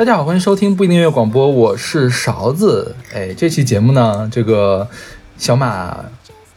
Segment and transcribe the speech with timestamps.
[0.00, 2.96] 大家好，欢迎收听不一定音乐广播，我是勺子。
[3.12, 4.88] 哎，这期节目呢，这个
[5.36, 5.94] 小马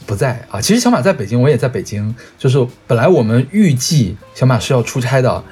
[0.05, 0.61] 不在啊。
[0.61, 2.15] 其实小马在北京，我也在北京。
[2.37, 5.43] 就是本来我们预计小马是要出差的，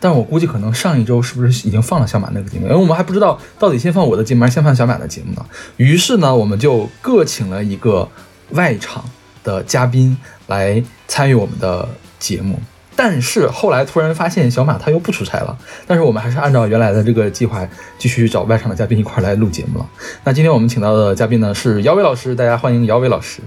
[0.00, 2.64] 但我估计可能上一周是不是已经放了小马那个节目？
[2.64, 5.46] 因为我们还不知道到底先放我的节目还是先放小马的节目呢。
[5.76, 8.08] 于是呢，我们就各请了一个
[8.54, 9.04] 外场
[9.44, 11.88] 的嘉宾来参与我们的
[12.18, 12.58] 节目。
[13.02, 19.88] 但是后来突然发现小马他又不出差了，但是我们还是按照原来的这个计划继续找外场的嘉宾一块来录节目了。
[20.22, 23.40] 那今天我们请到的嘉宾呢是姚伟老师，大家欢迎姚伟老师。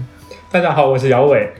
[0.50, 1.52] 大家好，我是姚伟。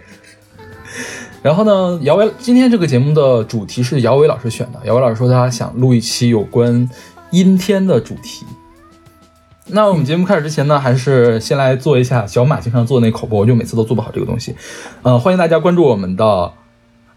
[1.41, 4.81] 然后呢，姚伟今天这个节目的主题是姚伟老师选的。
[4.83, 6.91] 姚伟老师说他想录一期有关
[7.31, 8.45] 阴天的主题。
[9.67, 14.57] 那我们节目开始之前呢，还是先来做一下小马经常做那口播，我就每次都做不好这个东西。
[15.03, 16.51] 呃，欢迎大家关注我们的。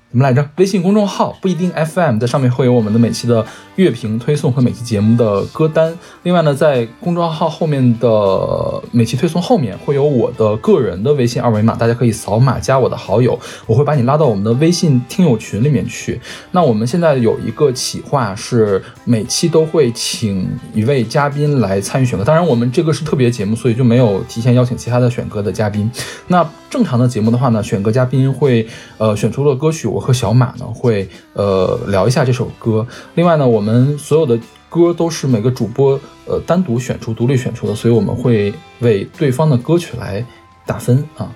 [0.09, 0.49] 怎么来着？
[0.55, 5.93] 微信公众号不一定 FM 在上面会有我们的每期的乐评推送和每期节目的歌单。
[6.23, 16.19] 另外呢，在公众号后面的每期推送后面会有我的个人的微信二维码，大家可以扫码加我的好友，我会把你拉到我们的微信听友群里面去。
[16.51, 25.91] 那我们现在有一个企划是每期都会请一位嘉宾来参与选歌，当然我们这个是特别节目，所以就没有提前邀请其他的选歌的嘉宾。
[26.27, 28.65] 那正常的节目的话呢，选歌嘉宾会
[28.97, 29.96] 呃选出了歌曲。
[29.97, 32.85] 我和小马呢会呃聊一下这首歌。
[33.15, 40.23] 另外呢，我们所有的歌都是每个主播呃单独选出、独立选出的，所以我们会为对方的歌曲来
[40.67, 41.33] 打分啊。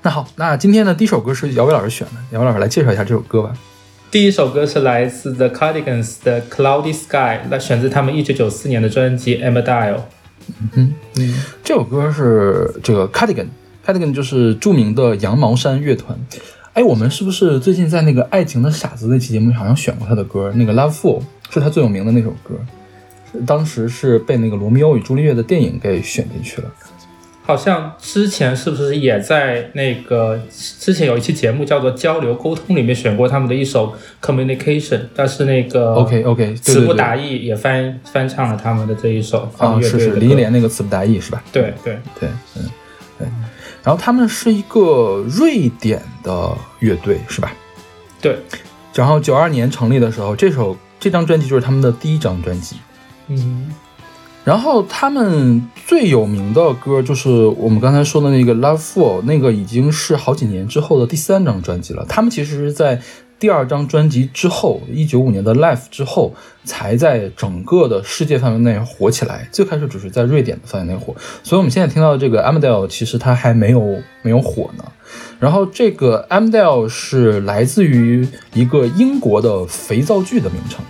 [0.00, 3.52] 那好，那今天的第一首歌是姚伟老师选的，姚伟老师来介绍一下这首歌吧。
[4.12, 10.02] 第一首歌是来自 The Cardigans 的 Cloudy Sky，那选自他们一九九四年的专辑 Emma Dial。
[10.76, 16.16] 嗯嗯，这首歌是这个 Cardigan，Cardigan 就是著名的羊毛衫乐团。
[16.78, 20.52] 哎，我们是不是最近在那个《爱情的傻子》那期节目好像选过他的歌？
[20.54, 21.18] 那个《Love Fool》
[21.50, 22.54] 是他最有名的那首歌，
[23.44, 26.72] 当时是被那个《罗密欧与朱丽叶》的电影给选进去了。
[27.42, 33.92] 好像之前是不是也在那个之前有一期节目叫做《交流沟通》里面选过他们的一首
[34.24, 41.42] 《Communication》，但是那个 OK OK 词不达意也翻翻唱了他们的这一首啊，是是林忆莲那个词不达意是吧？
[41.52, 42.62] 对对对，嗯对。
[43.82, 47.52] 然后他们是一个瑞典的乐队，是吧？
[48.20, 48.38] 对。
[48.94, 52.76] 然后九二年成立的时候，这首这张专辑就是他们的第一张专辑。
[53.28, 53.70] 嗯。
[54.44, 62.04] 然后他们最有名的歌就是我们刚才说的那个《Love Fool》，那个已经是好几年之后的第三张专辑了。
[62.08, 63.00] 他们其实是在。
[63.38, 66.34] 第二张专辑之后，一九五年的《Life》之后，
[66.64, 69.48] 才在整个的世界范围内火起来。
[69.52, 74.84] 最开始只是在瑞典的范围内火，所以我们现在听到的这个《Amdale》其实它还没有没有火呢。
[75.38, 80.84] 然后这个《Amdale》是来自于一个英国的肥皂剧的名称，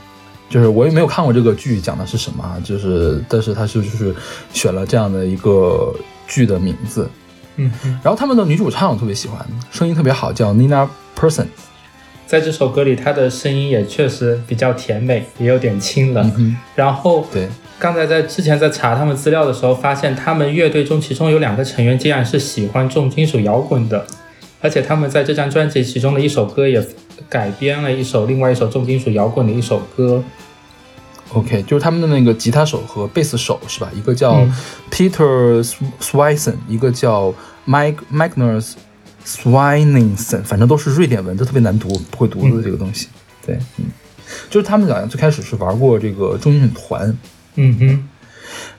[0.48, 4.14] 就是我也没有看过这个剧讲的是什么，就是但是它是就是
[4.54, 5.94] 选了这样的一个
[6.26, 7.10] 剧的名字。
[7.56, 7.70] 嗯，
[8.02, 11.44] 然后他们的女主唱我特别喜欢，声音特别好，叫 Nina Person。
[12.28, 16.56] 在这首歌里，他的声音也确实比较甜美，也有点清冷。
[16.74, 24.06] 然后，对，刚才在之前在查他们资料的时候，发现他们乐队中其中有两个成员竟然是喜欢重金属摇滚的，
[24.60, 26.86] 而且他们在这张专辑其中的一首歌也
[27.30, 30.22] 改编了一首另外一首重金属摇滚的一首歌。
[31.32, 33.90] OK，就是他们的那个吉他手和贝斯手是吧？
[33.94, 34.46] 一个叫
[34.90, 35.66] Peter
[35.98, 37.32] Swisson，一个叫
[37.66, 38.74] Mike Magnus。
[39.28, 43.08] Swiningson，反正都是瑞典文，都特别难读，不会读的这个东西。
[43.44, 43.84] 对，嗯，
[44.48, 47.14] 就是他们俩最开始是玩过这个重金属团，
[47.56, 48.08] 嗯哼，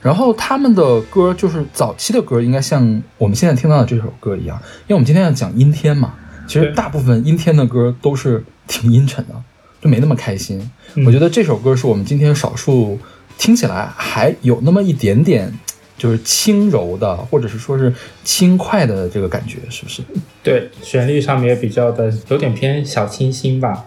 [0.02, 6.16] 然后他们的歌就是早期的歌，应该像我们现在听到的这首歌一样，因为我们今天要讲阴天嘛，
[6.48, 9.36] 其实大部分阴天的歌都是挺阴沉的，
[9.80, 10.60] 就没那么开心。
[11.06, 12.98] 我觉得这首歌是我们今天少数
[13.38, 15.54] 听起来还有那么一点点。
[16.00, 17.94] 就是轻柔的，或者是说是
[18.24, 20.02] 轻快的这个感觉，是不是？
[20.42, 23.86] 对，旋律上面也比较的有点偏小清新吧。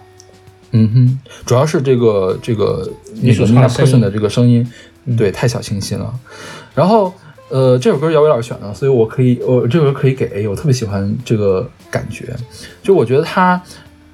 [0.70, 2.88] 嗯哼，主要是这个这个
[3.20, 4.70] 女主唱 person 的这个声音，
[5.16, 6.14] 对，太小清新了。
[6.74, 7.12] 然后，
[7.48, 12.34] 呃，这首歌姚伟老师选的，所以我可以，我这首歌可以给 A，我特别喜欢这个感觉。
[12.82, 13.60] 就我觉得它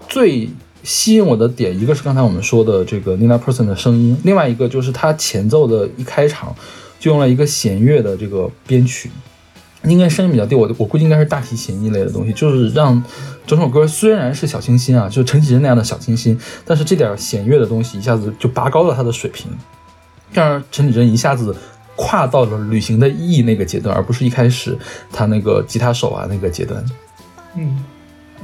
[0.08, 0.48] 最
[0.82, 6.54] 吸引我的点，一个是刚才我们说的这个 Nina Person 的声音，另外一个就是它前奏的一开场。
[6.98, 9.10] 就用了一个弦乐的这个编曲，
[9.84, 13.02] 应该声音比较低，我我估计应该是大提琴一类的东西，就是让
[13.46, 19.50] 整首歌虽然是小清新啊，就陈绮贞那样的小清新，但是这点弦乐的东西一下子就拔高了它的水平，
[20.32, 21.54] 让陈绮贞一下子
[21.94, 24.76] 跨到了旅行的意义那个阶段，而不是一开始
[25.12, 26.84] 他那个吉他手啊那个阶段。
[27.56, 27.84] 嗯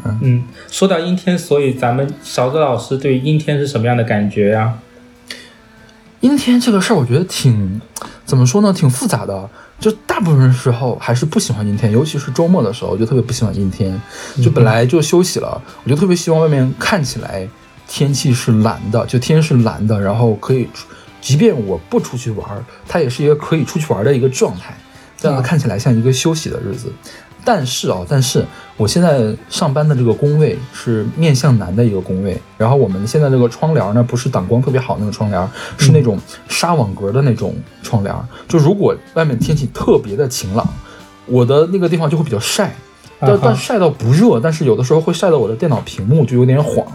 [0.05, 4.79] 嗯嗯，说到阴天，所以咱们勺子老师对阴天是什么样的感觉呀？
[6.25, 7.79] 阴天这个事儿，我觉得挺
[8.25, 9.47] 怎么说呢，挺复杂的。
[9.79, 14.01] 就大部分时候还是不喜欢阴天，尤其是周末的时候，我就特别不喜欢阴天。
[14.43, 17.47] 就本来就休息了，我就特别希望外面看起来
[17.87, 20.67] 天气是蓝的，就天是蓝的，然后可以，
[21.21, 24.75] 即便我不出去玩，它也是一个可以出去玩的一个状态，
[25.19, 26.91] 这样子看起来像一个休息的日子。
[27.45, 28.43] 但是啊，但是
[28.79, 36.19] 我现在上班的这个工位是面向南的一个工位，然后我们现在这个窗帘呢，不是挡光特别好那个窗帘，是那种
[36.49, 38.15] 纱网格的那种窗帘。
[38.49, 40.67] 就如果外面天气特别的晴朗，
[41.27, 42.75] 我的那个地方就会比较晒，
[43.21, 46.87] 但但晒到不热，但是有的时候会晒到我的电脑屏幕就有点晃。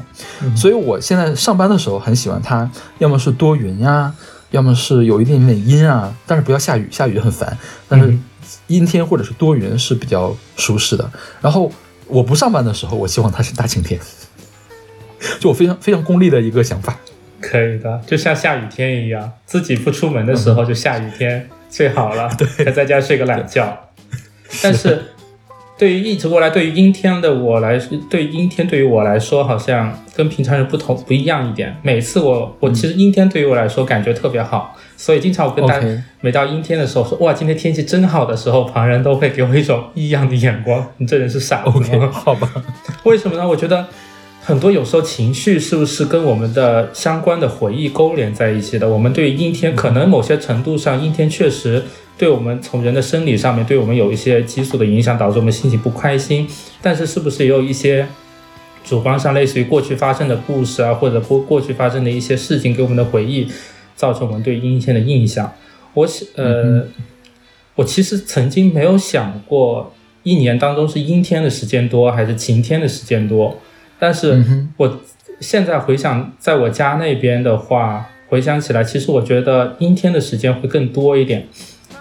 [0.56, 4.12] 所以我现在上班的时候很喜欢它，要么是多云呀，
[4.50, 7.56] 要么是有一点点阴啊，但是不要下雨，下雨很烦。
[7.88, 8.18] 但是。
[8.68, 11.10] 阴天或者是多云是比较舒适的。
[11.42, 11.72] 然后
[12.08, 14.00] 我不上班的时候，我希望它是大晴天。
[15.40, 16.98] 就我非常非常功利的一个想法。
[17.42, 23.90] 可以的，就像下雨天一样，自己不出门的时候就下雨天最好了， 对，在家睡个懒觉。
[24.64, 25.04] 但是。
[25.80, 31.74] 对于一直过来，对于阴天的我来说，对阴天对于我来说，好像跟平常人不同不一样一点。
[31.82, 35.88] 每次我我其实阴天对于我来说感觉特别好，所以经常我跟大家
[36.20, 42.10] 每到阴天的时候说哇今天天气真好的时候，旁人都会给我一种异样的眼光，你这人是傻子吗？
[42.12, 42.52] 好吧？
[43.06, 43.48] 为什么呢？
[43.48, 43.88] 我觉得
[44.50, 48.90] 很多有时候情绪是不是跟我们的相关的回忆勾连在一起的？
[48.90, 51.84] 我们对于阴天，可能某些程度上阴天确实。
[52.18, 56.48] 对我们从人的生理上面，对我们有一些激素的影响，导致我们心情不开心。
[56.82, 58.08] 但是，是不是也有一些
[58.84, 63.48] 主观上，类似于过去发生的故事啊，或者过过去发生的一些事情给我们的回忆，
[63.96, 65.54] 造成我们对阴天的印象？
[65.94, 66.88] 我呃，
[67.76, 69.94] 我其实曾经没有想过，
[70.24, 73.56] 一年当中是阴天的时间多还是晴天的时间多。
[74.00, 74.44] 但是
[74.78, 75.00] 我
[75.40, 81.48] 现在回想，在我家那边的话，回想起来，其实我觉得阴天的时间会更多一点。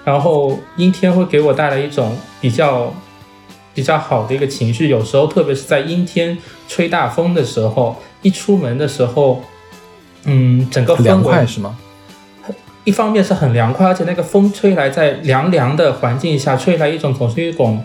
[0.05, 2.95] 然后阴天会给我带来一种比较
[3.75, 9.43] 比较好的一个情绪，有时候特别是在阴天吹大风的时候，一出门的时候，
[10.25, 11.77] 嗯，整个凉快是吗？
[12.85, 17.85] 一方面是很凉快，而且那个风吹来，在凉凉的环境下吹来一种总是一种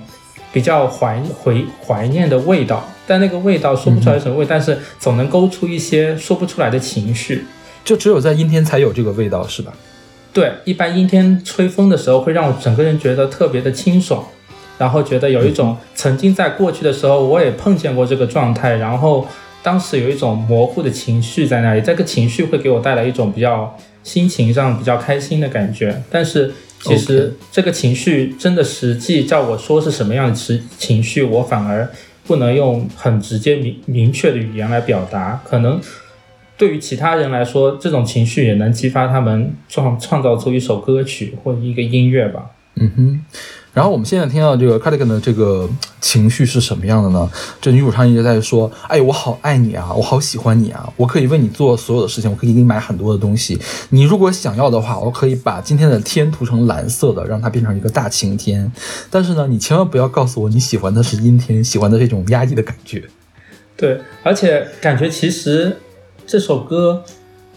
[0.53, 7.43] 比较怀回怀念的味道，但那个味道说不出来什么味，但是总能勾出一些说不出来的情绪，
[7.83, 9.73] 就只有在阴天才有这个味道，是吧？
[10.31, 14.23] 对，一般阴天吹风的时候，会让我整个人觉得特别的清爽，
[14.77, 19.27] 然后觉得有一种曾经在过去的时候，我也碰见过这个状态，然后
[19.61, 26.01] 当时有一种模糊的情绪在那里，这个情绪会给我带来一种比较心情上比较开心的感觉。
[26.09, 26.51] 但是
[26.83, 31.89] 其实这个情绪真的实际叫我说是什么样的情情绪，我反而
[32.25, 35.79] 不能用很直接明明确的语言来表达，可能。
[36.55, 42.51] 对于其他人来说，这种情绪也能激发他们创创造出一首歌曲或者一个音乐吧。
[42.75, 43.25] 嗯哼。
[43.73, 45.67] 然后我们现在听到这个 Cardigan 的这个
[45.99, 47.29] 情绪是什么样的呢？
[47.59, 53.59] 这女主唱一直在说：“哎，我好爱你啊，我好喜欢你啊，我可以为你做所有的事情，我可以给你买很多的东西。
[53.89, 58.71] 你如果想要的话，我可以把今天的天涂成蓝色的，让它变成一个大晴天。
[59.09, 63.03] 但是呢，你千万不要告诉我你喜欢的是阴天，喜欢的这种压抑的感觉。
[63.75, 65.77] 对，而且感觉其实。
[66.25, 67.03] 这首歌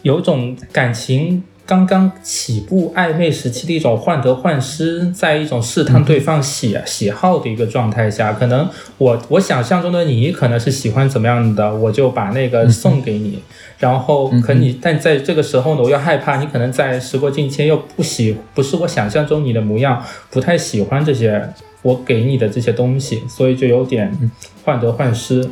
[0.02, 8.68] 有种感情刚刚起步、暧昧时期的一种患得患失，在一种试探对方喜喜好的一个状态下，可能
[8.98, 13.40] 我我想象中的你可能是喜欢怎么样的，我就把那个送给你。
[13.78, 24.30] 然后可你，但在这个时候呢，我又害怕你可能在时过境迁又不喜，不是我想象中你的模样，不太喜欢这些我给你的这些东西，所以就有点
[24.64, 25.46] 患得患失。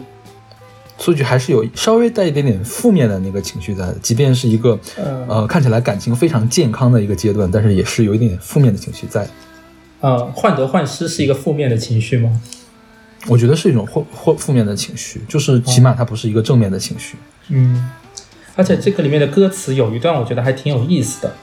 [0.98, 4.78] 数据还是有稍微带一点点负面的那个情绪在，即便是一个
[5.28, 9.28] 呃看起来感情非常健康的一个阶段，但是也是有一点点负面的情绪在。
[10.00, 12.40] 呃，患得患失是一个负面的情绪吗？
[13.26, 17.16] 我觉得是一种或或负面的情绪，就是起码它不是一个正面的情绪。
[17.48, 17.90] 嗯，
[18.54, 21.34] 而且这个里面的歌词有一段我觉得还挺有意思的。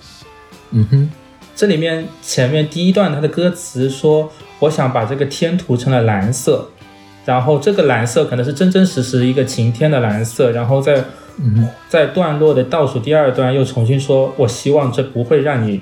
[0.71, 1.09] 嗯哼，
[1.55, 6.69] 这里面前面第一段它的歌词说：“我想把这个天涂成了蓝色。”
[7.25, 11.03] 然后这个蓝色可能是真真实实一个晴天的蓝色，然后在
[11.37, 15.81] 嗯在段落的倒数第二段又重新说：“我希望这不会让你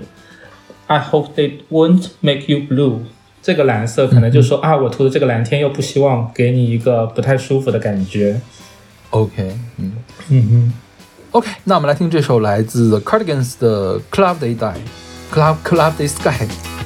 [0.88, 3.00] ，I hope they won't make you blue。”
[3.42, 8.40] 这个蓝色可能就说啊，我涂的这个蓝天又不希望给你一个不太舒服的感觉。
[9.12, 9.94] OK，嗯
[10.30, 10.74] 嗯嗯
[11.32, 14.74] ，OK，那我们来听这首来自 Cardigans 的《Cloudy Day》
[15.34, 16.32] ，Cloud Cloudy Sky。
[16.32, 16.79] sky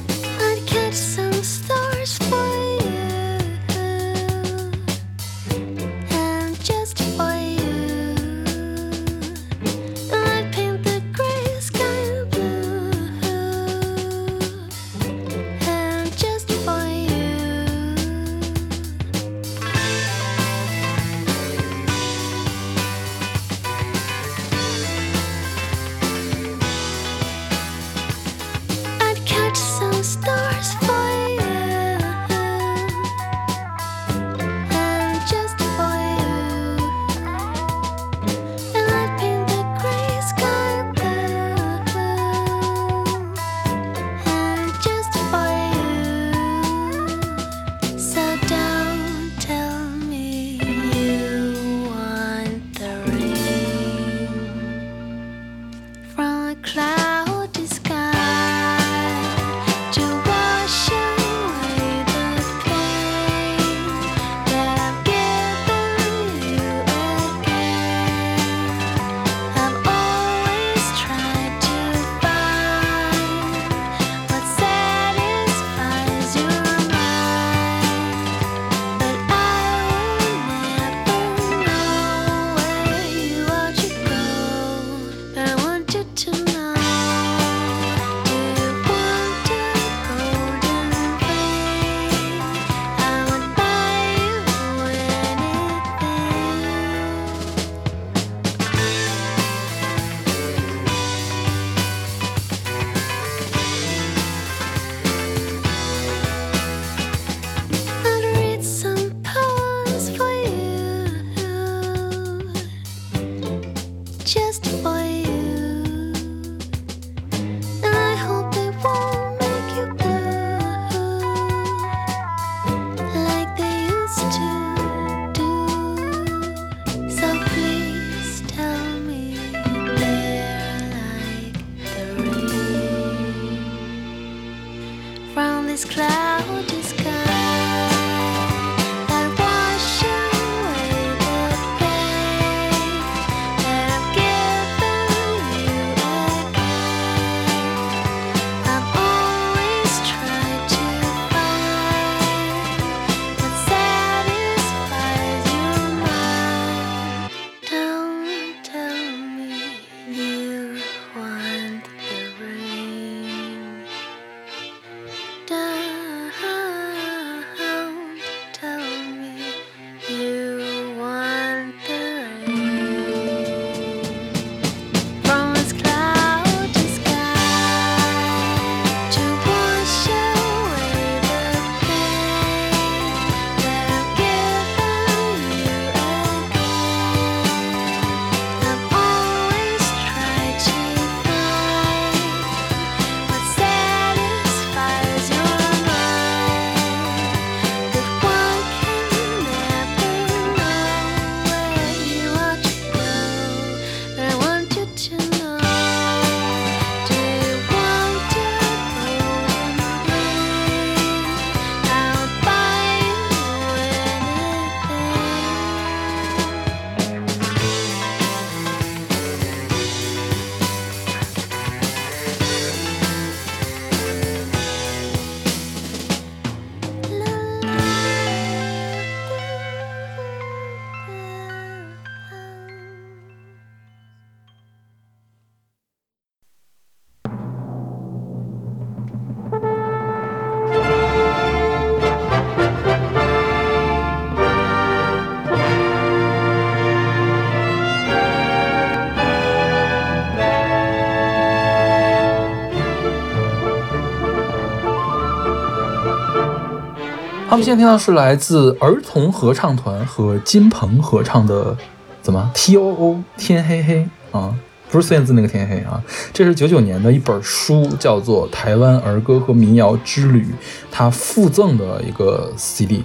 [257.64, 261.74] 他们现在听到是来自儿童合唱团和金鹏合唱的，
[262.20, 264.54] 怎么 T O O 天黑黑啊，
[264.90, 270.42] 不是孙燕姿那个天黑啊，这是九九年的一本书，叫做《台湾儿歌和民谣之旅》，
[270.90, 273.02] 它附赠的一个 CD。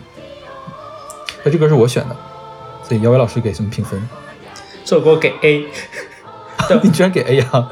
[1.46, 2.16] 那这歌是我选的，
[2.84, 4.10] 所以姚伟老师给什么评分？
[4.84, 5.68] 这首歌给 A。
[6.84, 7.70] 你居然给 A 啊？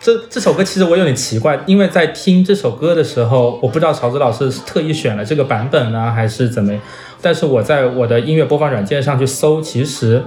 [0.00, 6.72] 这这首歌其实我有点奇怪，因为在听这首歌的时候，我不知道曹子老师是特意选了这个版本呢，还是怎么。
[7.20, 10.22] 但是我在我的音乐播放软件上去搜，其实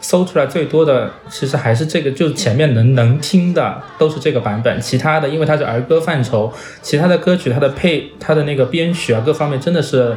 [0.00, 10.16] 搜出来最多的其实还是这个，就是前面能能听的都是这个版本，其他的因为它是儿歌范畴，其他的歌曲它的配它的那个编曲啊各方面真的是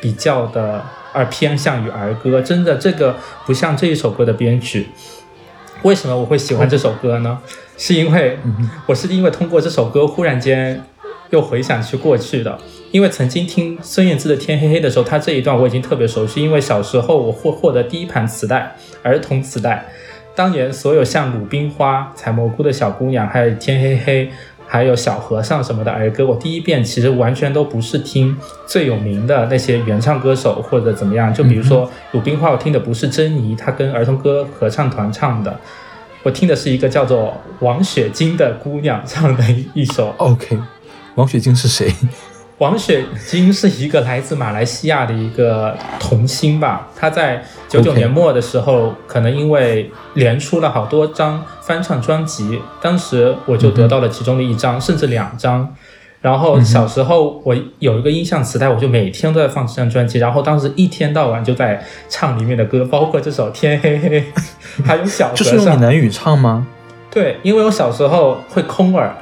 [0.00, 3.14] 比较的而偏向于儿歌，真的这个
[3.44, 4.88] 不像这一首歌的编曲。
[5.82, 7.38] 为什么我会喜欢这首歌呢？
[7.76, 8.38] 是因为
[8.86, 10.82] 我是因为通过这首歌忽然间
[11.30, 12.58] 又回想起过去的，
[12.90, 19.86] 因为曾经听孙燕姿的《天黑黑》的时候，她这一段我已经特别熟悉，因为小时候我获获得第一盘磁带，儿童磁带，
[20.34, 24.26] 当年所有像《鲁冰花》《采蘑菇的小姑娘》还有《天黑黑》。
[24.70, 35.58] 还有小和尚什么的儿歌，我第一遍其实完全都不是听最有名的那些原唱歌手或者怎么样，就比如说《鲁冰花》，我听的不是珍妮，她跟儿童歌合唱团唱的，
[36.22, 40.14] 我听的是一个叫做王雪晶的姑娘唱的一首。
[40.18, 40.58] OK，
[41.14, 41.90] 王雪晶是谁？
[42.58, 55.72] 王雪晶是一个来自马来西亚的一个童星吧，她在九九年末的时候可能因为连出了好多张翻唱专辑，当时我就得到了其中的一张，甚至两张。
[56.20, 64.20] 然后小时候我有一个音像磁带，我就每天都在放这张专辑，然后当时一天到晚就在唱里面的歌，包括这首《天黑黑》，
[64.84, 65.80] 还有小和这是用闽尚。
[65.80, 66.66] 南语唱吗
[67.08, 69.16] 对，因为我小时候会空耳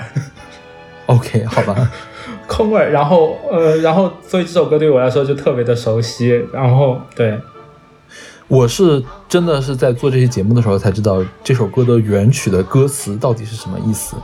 [1.04, 1.92] ，？OK，好吧。
[2.46, 7.38] 空位，然后呃，然后所以这首歌对我来说就特别的熟悉，然后对，
[8.48, 14.16] 我是真的是在做这期节目的时候才知道这首歌的原曲的歌词到底是什么意思，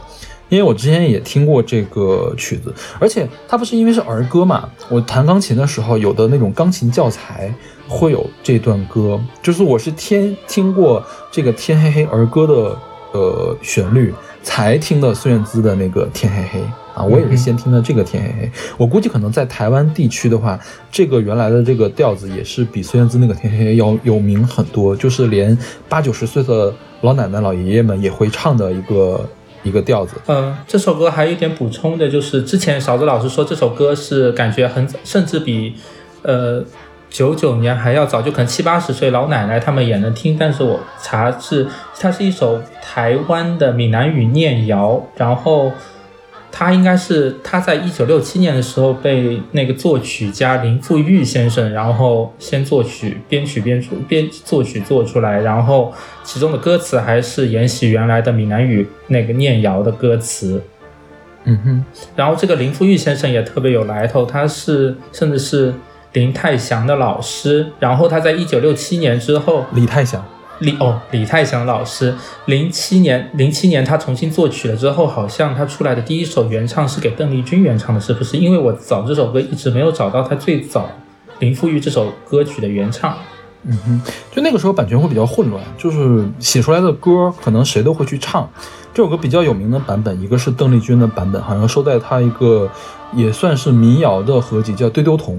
[0.49, 7.53] 因为我之前也听过这个曲子，而且它不是因为是儿歌嘛，我弹钢琴的时候有的那种钢琴教材
[7.89, 12.79] 会有这段歌，就是我是听听过这个天黑黑儿歌的
[13.13, 16.61] 呃旋律，才听的孙燕姿的那个天黑黑。
[16.95, 25.57] 啊，我也是先听的这个天黑黑，我估计可能在台湾地区的话，这个原来的这个调子也是比孙燕姿那个天黑黑要有名很多，就是连
[25.89, 26.71] 八九十岁的
[27.01, 29.27] 老奶奶老爷爷们也会唱的一个
[29.63, 30.17] 一个调子。
[30.27, 35.75] 嗯，这首歌还有一点补充的，就是之前勺子老师说这首歌是感觉很，甚至比
[36.21, 36.63] 呃
[37.13, 40.37] 九九年还要早，就可能七八十岁老奶奶他们也能听。
[40.39, 41.69] 但是我查是
[42.01, 45.71] 它是一首台湾的闽南语念谣，然后
[46.51, 55.93] 他应该是他在一九六七年的时候被那个作曲家林富裕先生，然后先作曲、编曲、编出、编作曲做出来，然后
[56.25, 60.63] 其中的歌词还是沿袭原来的闽南语那个念谣的歌词。
[61.45, 61.85] 嗯哼，
[62.15, 65.75] 然后这个林富裕先生也特别有来头，他是甚至是
[66.13, 67.73] 林泰祥的老师。
[67.79, 70.25] 然后他在一九六七年之后，李泰祥，
[70.61, 72.15] 李哦李泰祥老师，
[72.47, 78.37] 零七年零七年他重新作曲了之后，好像他出来的第一首原唱是给邓丽君原唱的，是不是？
[78.37, 80.91] 因为我找这首歌一直没有找到他最早
[81.39, 83.17] 林富裕这首歌曲的原唱。
[83.65, 84.03] 嗯哼，
[84.35, 88.51] 就那个时候版权会比较混乱，就是写出来的歌可能谁都会去唱。
[88.95, 92.69] 这首歌比较有名的版本，一个是邓丽君的版本，好像收在她一个
[93.15, 95.37] 也算是民谣的合集，叫《丢丢童》。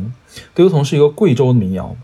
[0.56, 1.96] 丢丢童是一个贵州的民谣，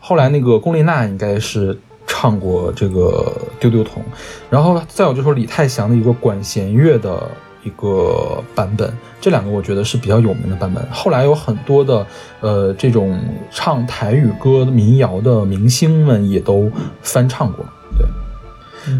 [0.00, 4.02] 后来那个龚琳娜应该是唱过这个《丢丢童》，
[4.50, 7.30] 然后再有就是李泰祥的一个管弦乐的
[7.62, 10.84] 一个版本，这两个我觉得是比较有名的版本。
[10.90, 12.04] 后来有很多的
[12.40, 13.16] 呃这种
[13.52, 16.68] 唱台语歌民谣的明星们也都
[17.02, 17.64] 翻唱过，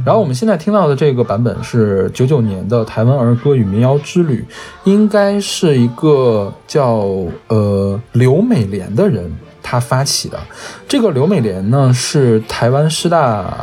[0.04, 4.44] 然后我们现在听到的这个版本是九九年的台湾儿歌与民谣之旅，
[4.84, 7.06] 应该是一个叫
[7.48, 10.38] 呃刘美莲的人他发起的。
[10.88, 13.54] 这个刘美莲呢是台湾师大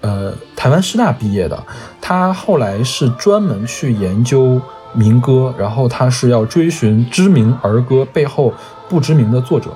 [0.00, 1.62] 呃台湾师大毕业的，
[2.00, 4.60] 他后来是专门去研究
[4.92, 8.52] 民歌，然后他是要追寻知名儿歌背后
[8.88, 9.70] 不知名的作者。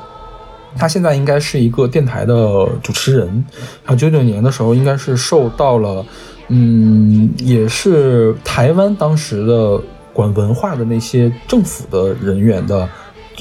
[0.77, 2.35] 他现在应该是一个电台的
[2.83, 3.45] 主持人，
[3.85, 6.05] 他九九年的时候应该是受到了，
[6.49, 9.81] 嗯，也是台湾当时的
[10.13, 12.89] 管文化的那些政府的人员的，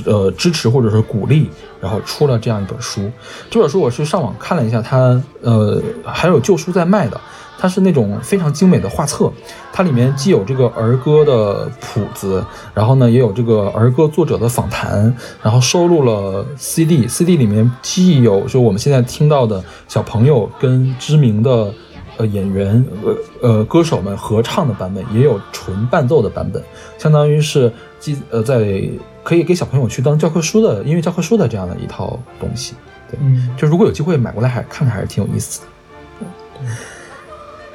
[0.06, 3.10] 呃支持或者是鼓励，然后出了这样一本书。
[3.50, 7.20] 这本书我是上网看了一下，它呃还有旧书在卖的。
[7.62, 9.32] 它是那种非常精美的画册，
[9.72, 12.44] 它里面既有这个儿歌的谱子，
[12.74, 21.72] 然后呢也有这个儿歌作者的访谈，然后收录了 CD，CD 里面既有就我们现在听到的小朋友跟知名的
[22.18, 23.16] 呃演员呃
[23.48, 26.64] 呃歌手们合唱的版本，也有纯伴奏的版本，
[26.98, 28.82] 相当于是既呃在
[29.24, 32.74] 可以给小朋友去当教科书的音乐教科书的这样的一套东西。
[33.08, 35.68] 对，嗯就如果有机会买过来还看看，还是挺有意思的。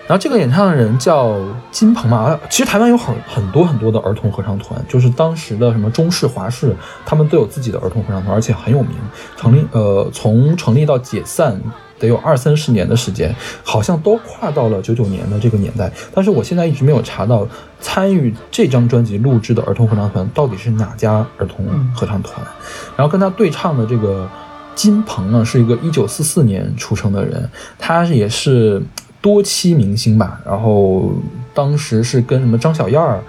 [0.07, 1.37] 然后这个演唱的人叫
[1.71, 8.93] 金鹏嘛，啊其实台湾有很很多很多的儿童合唱团，就是当时的什么中式、华式，他们都有自己的儿童合唱团，而且很有名。
[9.37, 11.61] 成立呃，从成立到解散
[11.99, 15.91] 得有二三十年的时间，好像都跨到了九九年的这个年代。
[16.15, 17.47] 但是我现在一直没有查到
[17.81, 22.47] 参与这张专辑录制的儿童合唱团到底是哪家儿童合唱团。
[22.97, 24.29] 然后跟他对唱的这个
[24.77, 28.81] 金鹏呢，是一个一九四四年出生的人，他也是
[29.27, 30.41] 多期明星吧。
[30.47, 31.11] 然后
[31.53, 33.21] 当时是跟什么张小燕儿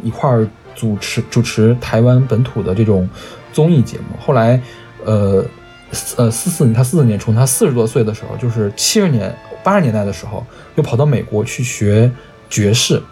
[0.00, 3.08] 一块儿主持主持台湾本土的这种
[3.52, 4.04] 综艺节目。
[4.24, 4.62] 后来，
[5.04, 5.44] 呃
[6.16, 9.34] 呃四四年他四四年出，他四十多岁的时候，就是七十年
[9.64, 12.08] 八十年代的时候，又跑到美国去学
[12.48, 13.02] 爵士。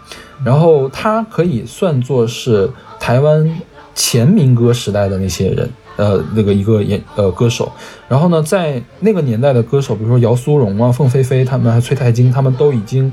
[0.45, 2.71] 然后他可以算作是
[3.01, 3.59] 台湾
[3.93, 7.69] 前民歌时代的那些人，呃，那个一个演呃歌手。
[8.07, 13.11] 然后呢，在那个年代的歌手，比如说姚苏蓉啊、凤飞飞他们，还有崔太晶，他们都已经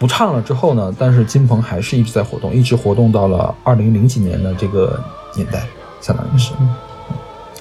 [0.00, 5.00] 不唱了之后呢，但是金鹏还是一直在活动，一直活动到了二零零几年的这个
[5.36, 5.64] 年代，
[6.00, 6.52] 相当于是。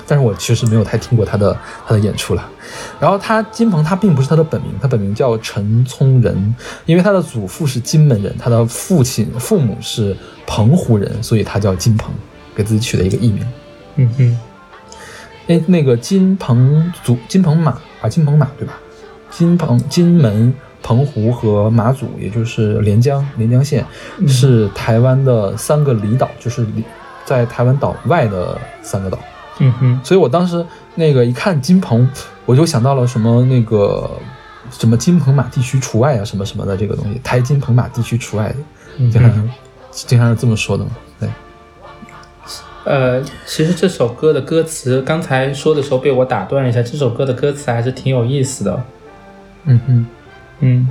[0.05, 1.57] 但是我其实没有太听过他的
[1.87, 2.49] 他的演出了。
[2.99, 6.55] 然后他金鹏他并不是他的本名，他本名叫陈聪仁，
[6.85, 12.11] 因为他的祖父是金门人，他的父亲父母是澎湖人，所以他叫金鹏，
[12.53, 13.45] 给自己取了一个艺名。
[13.95, 14.39] 嗯哼，
[15.47, 18.79] 哎，那个金鹏祖金鹏马啊，金鹏马对吧？
[19.29, 23.83] 金鹏金门、澎湖和马祖，也就是连江连江县，
[24.27, 26.83] 是台湾的三个离岛，就是离
[27.25, 29.17] 在台湾岛外的三个岛。
[29.59, 30.63] 嗯哼，所以我当时
[30.95, 32.07] 那个一看金鹏，
[32.45, 34.09] 我就想到了什么那个
[34.69, 38.55] 什么金鹏马地区除外啊，什么什么的这个东西，台金鹏马地区除外，
[38.97, 39.49] 嗯经常
[39.91, 40.91] 经常是这么说的嘛。
[42.83, 48.83] 对，呃，其实这首歌的歌词刚才说的时候被我打断了一下，这首歌的歌词还是挺有意思的。
[49.65, 50.05] 嗯哼，
[50.59, 50.89] 嗯，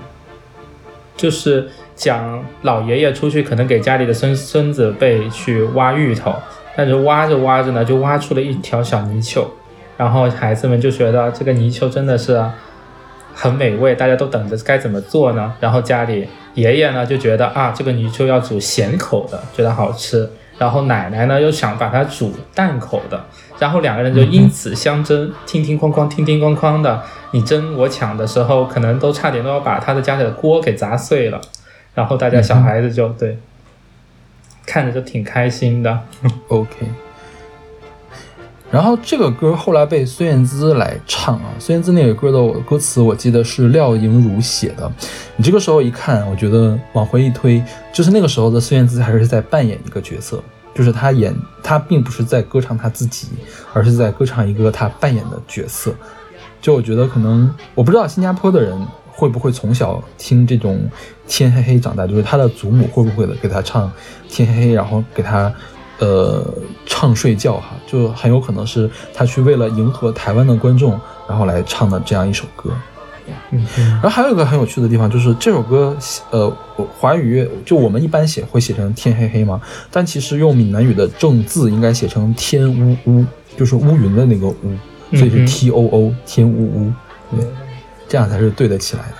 [1.16, 6.34] 就是讲老爷爷出去可能给家里的孙孙子辈去挖芋头，
[6.74, 9.46] 但是挖着挖着呢，就挖出了一条小泥鳅，
[9.98, 12.42] 然后孩子们就觉得这个泥鳅真的是
[13.34, 15.52] 很美味，大家都等着该怎么做呢？
[15.60, 20.28] 然后家里爷爷呢就觉得啊，这个泥鳅要煮咸口的，觉得好吃。
[20.62, 23.20] 然后奶奶呢又想把它煮淡口的，
[23.58, 31.40] 然后两个人就因此相争，叮叮哐哐，叮叮哐哐的，你争我抢的时候，可能都差点都要把他的家里的锅给砸碎了。
[31.94, 33.36] 然后大家小孩子就、对，
[34.64, 35.98] 看着就挺开心的。
[36.46, 36.86] OK。
[38.72, 44.90] 然后这个歌后来被孙燕姿来唱啊，孙燕姿那个歌的歌词我记得是廖莹如写的。
[45.36, 50.42] 你这个时候一看，我觉得往回一推，就是那个时候的孙燕姿还是在扮演一个角色，
[50.74, 53.28] 就是她演她并不是在歌唱她自己，
[53.74, 55.94] 而是在歌唱一个她扮演的角色。
[56.62, 58.74] 就我觉得可能我不知道新加坡的人
[59.06, 60.80] 会不会从小听这种
[61.28, 63.92] 天黑黑长大，就是他的祖母会不会给他唱
[64.30, 65.52] 天黑黑，然后给他
[66.02, 66.44] 呃
[66.84, 72.70] 唱睡觉哈，就很有可能是他去为了迎合台湾的观众，然后来唱的这样一首歌。
[73.52, 75.96] 嗯嗯然后还有一个很有趣的地方，就是这首歌，
[76.30, 76.52] 呃，
[76.98, 79.60] 华语乐就我们一般写会写成天黑黑嘛，
[79.92, 83.24] 但其实用闽南语的正字应该写成天乌乌，
[83.56, 84.56] 就是乌云的那个乌，
[85.12, 86.92] 所以是 T O O 天乌乌，
[87.30, 87.46] 对，
[88.08, 89.16] 这样才是对得起来的。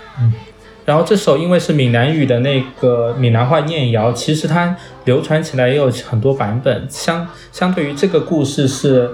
[0.84, 6.86] 然后这首因为是闽南语的那个闽南话念谣，其实它流传起来也有很多版本。
[6.90, 9.10] 相相对于这个故事是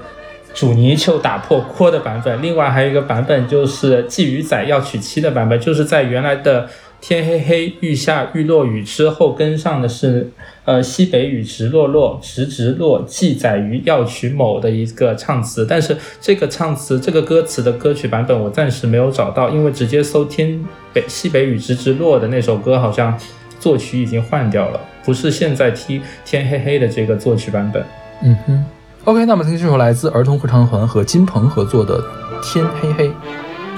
[0.55, 6.69] 煮泥鳅打破锅的版本，另外还有一个版本就是鲫鱼仔要娶妻的版本，就是在原来的
[7.01, 10.31] 天黑黑欲下欲落雨之后跟上的是
[10.69, 23.19] 呃西北雨直落落直直落记载于要娶某的一个唱词，但是这个唱词这个歌词的歌曲版本我暂时没有找到，因为直接搜天北西北雨直直落的那首歌好像
[23.59, 27.83] 作曲已经换掉了，不是现在听天黑黑的这个作曲版本。
[28.23, 28.63] 嗯哼
[29.05, 31.99] ，OK，那么听这首来自儿童合唱团和金鹏合作的
[32.43, 33.09] 《天黑黑》。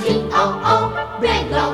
[0.02, 0.48] 天黑
[1.20, 1.69] 黑，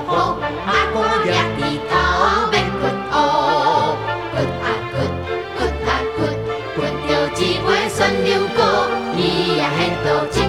[10.06, 10.45] Little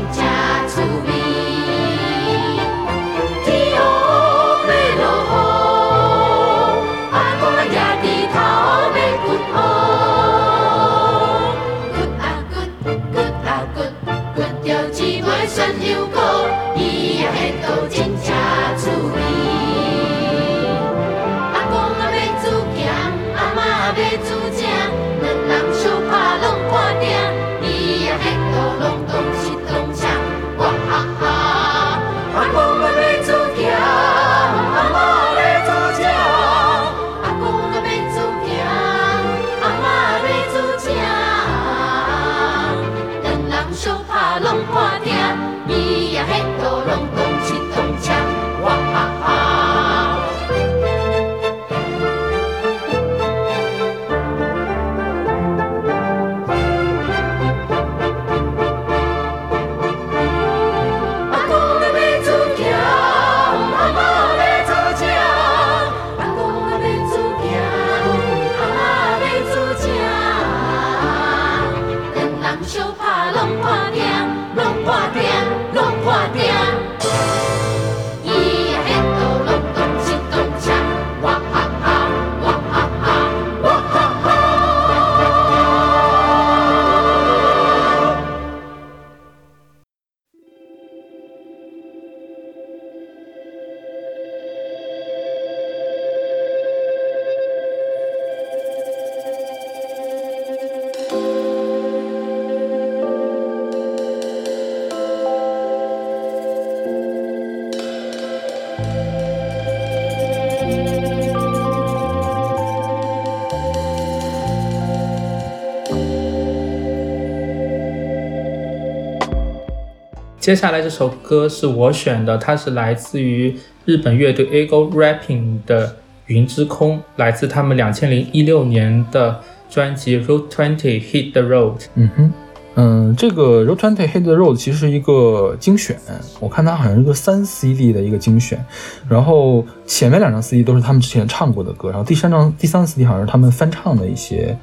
[120.47, 125.85] 接下来这首歌是我选的，它是来自于日本乐队 Ego Rapping 的
[126.27, 131.75] 《云之空》，来自他们两千零一六年的专辑《Route Twenty Hit the Road》。
[131.95, 132.31] 嗯哼，
[132.75, 135.99] 嗯，这个《Road Twenty Hit the Road》其实是一个精选，
[136.39, 138.65] 我看它好像是个三 CD 的一个精选，
[139.09, 144.57] 然后前面两张 CD 都是他们之前唱过的歌，然后第三张、第三 CD 好像是他们翻唱的一些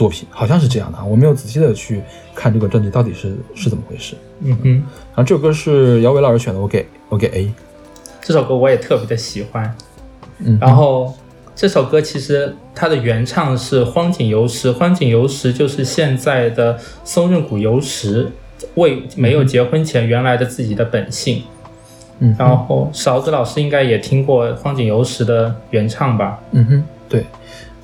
[0.00, 2.00] 作品，好像是这样的啊，我没有仔细的去
[2.34, 4.16] 看这个专辑到底是是怎么回事。
[4.40, 4.72] 嗯哼，
[5.14, 7.52] 然后这首歌是姚伟老师选的，我给我给 A。
[8.22, 9.76] 这首歌我也特别的喜欢。
[10.38, 11.14] 嗯，然后
[11.54, 18.26] 这首歌其实它的原唱是荒井由实，荒井由实就是现在的松任谷由实
[18.76, 21.42] 未没有结婚前原来的自己的本性。
[22.20, 26.40] 嗯，然后勺子老师应该也听过荒井由实的原唱吧？
[26.52, 27.26] 嗯哼，对。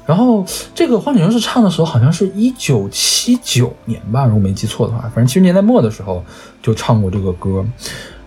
[0.07, 6.25] 然后这个荒井由实唱的时候，好像是一九七九年吧，如果没记错的话，反正七十年代末的时候
[6.63, 7.65] 就唱过这个歌。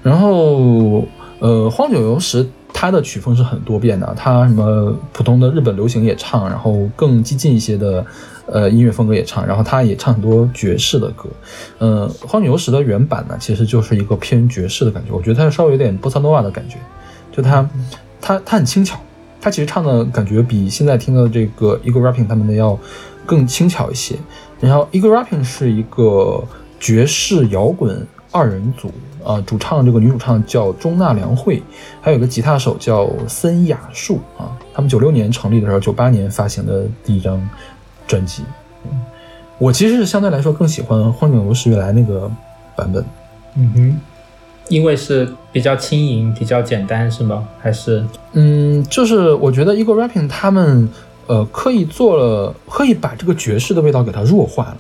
[0.04, 1.04] 然后，
[1.40, 8.06] 呃，荒井由实他的曲风是很多变的，他什么普通的日本流行也唱，然后更激进一些的
[8.46, 11.30] 呃音乐风格也唱，然后他也唱很多爵士的歌。
[11.80, 16.78] 呃，荒井由实的原版呢，其实就是一个偏爵士的感觉，我觉得他稍微有点波萨诺瓦的感觉，
[17.32, 17.70] 就他
[18.22, 18.98] 他他很轻巧，
[19.42, 22.78] 他其实唱的感觉比现在听的这个 Eagle Rapping 他们的要
[23.26, 24.16] 更轻巧一些。
[24.60, 26.44] 然后 Eagle Rapping 是一个
[26.80, 28.92] 爵士摇滚二人组，
[29.24, 31.64] 啊、主唱这个女主唱叫中纳良惠，
[32.02, 34.52] 还有个吉他手叫森雅树啊。
[34.74, 37.42] 他们九六年成立的时候，九八年发行的第一张
[38.06, 38.44] 专辑。
[38.84, 39.02] 嗯，
[39.58, 42.30] 我其实是相对来说更喜欢荒井由实原来那个
[42.76, 43.04] 版本。
[43.56, 44.00] 嗯哼，
[44.70, 47.46] 因为是比较轻盈、比较简单，是吗？
[47.60, 50.88] 还是嗯，就是我觉得 Eagle Rapping 他们
[51.28, 54.78] 呃刻意做了，刻意把这个爵士的味道给它弱化了。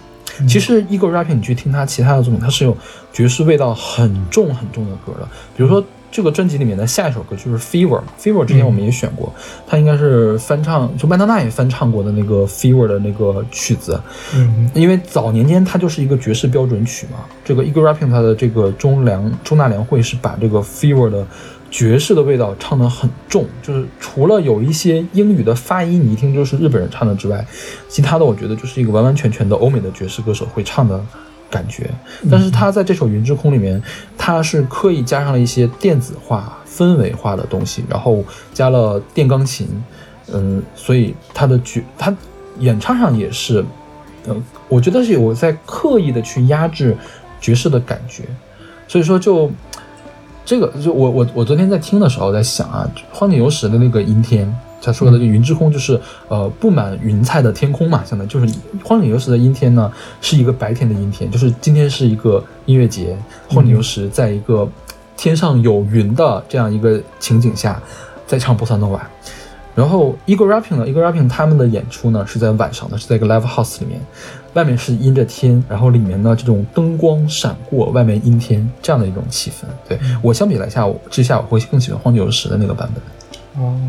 [0.47, 2.77] 其实 Eagle Rapping 你去听他其他的作品，它是有
[3.11, 5.27] 爵士味道很重很重的歌的。
[5.57, 8.01] 比如说这个专辑里面的下一首歌就是 Fever。
[8.19, 9.33] Fever 之前我们也选过，
[9.67, 13.99] 它应该是翻唱，就麦当娜也翻唱过的那个 Fever 的那个曲子。
[14.35, 17.19] 嗯因为早年间它就是一个爵士标准曲嘛。
[17.43, 21.25] 这个 Eagle Rapping 它的这个中良中大良会是把这个 Fever 的
[21.71, 27.45] 爵士的味道唱得很重，就是除了有一些英语的发音你一听就是日本人唱的之外，
[27.87, 30.99] 其他的我觉得就是一个完完全全的欧美的爵士歌手会唱的
[31.49, 31.89] 感觉。
[32.29, 33.81] 但是他在这首《云之空》里面，
[34.17, 39.67] 他是刻意加上了一些电子化、氛围化的东西，然后加了电钢琴，
[40.31, 42.15] 嗯，所以他的爵他
[42.59, 43.63] 演唱上也是，
[44.27, 46.95] 嗯，我觉得是有在刻意的去压制
[47.41, 48.23] 爵士的感觉，
[48.87, 49.51] 所以说就
[50.45, 54.53] 这个就我我我昨天在听的时候在想啊，荒井由实的那个阴天。
[54.81, 58.47] 他说的这个云之空就是呃布满云彩的天空嘛，相当于就是
[58.83, 63.17] 荒野游时的阴天呢是一个白天的阴天，就是今天是一个音乐节，
[63.49, 64.67] 荒野游时在一个
[65.17, 67.81] 天上有云的这样一个情景下
[68.25, 69.07] 在唱波萨诺瓦。
[69.75, 74.01] 然后 Eagle Rapping 呢，Eagle Rapping 他们的演出呢是在晚上的，是在一个 live house 里面，
[74.53, 79.65] 外面是阴着天，然后里面呢这种灯光闪过，外面阴天这样的一种气氛。
[79.87, 83.63] 对我相比来下，我之下我会更喜欢荒野游时的那个版本。
[83.63, 83.79] 哦，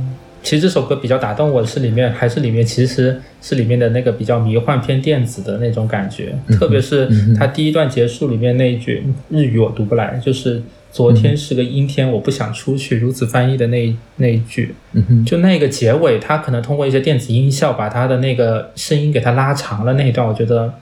[0.42, 20.72] 其实这首歌比较打动我的是里面还是里面其实是里面的那个比较迷幻偏电子的那种感觉，嗯特别是它第一段结束里面那一句日语我读不来，就是昨天是个阴天，我不想出去，如此翻译的那一那一句，嗯，就那个结尾，它可能通过一些电子音效把它的那个声音给它拉长了那一段，我觉得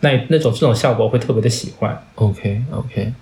[0.00, 1.96] 那那种这种效果会特别的喜欢。
[2.16, 3.12] OK OK，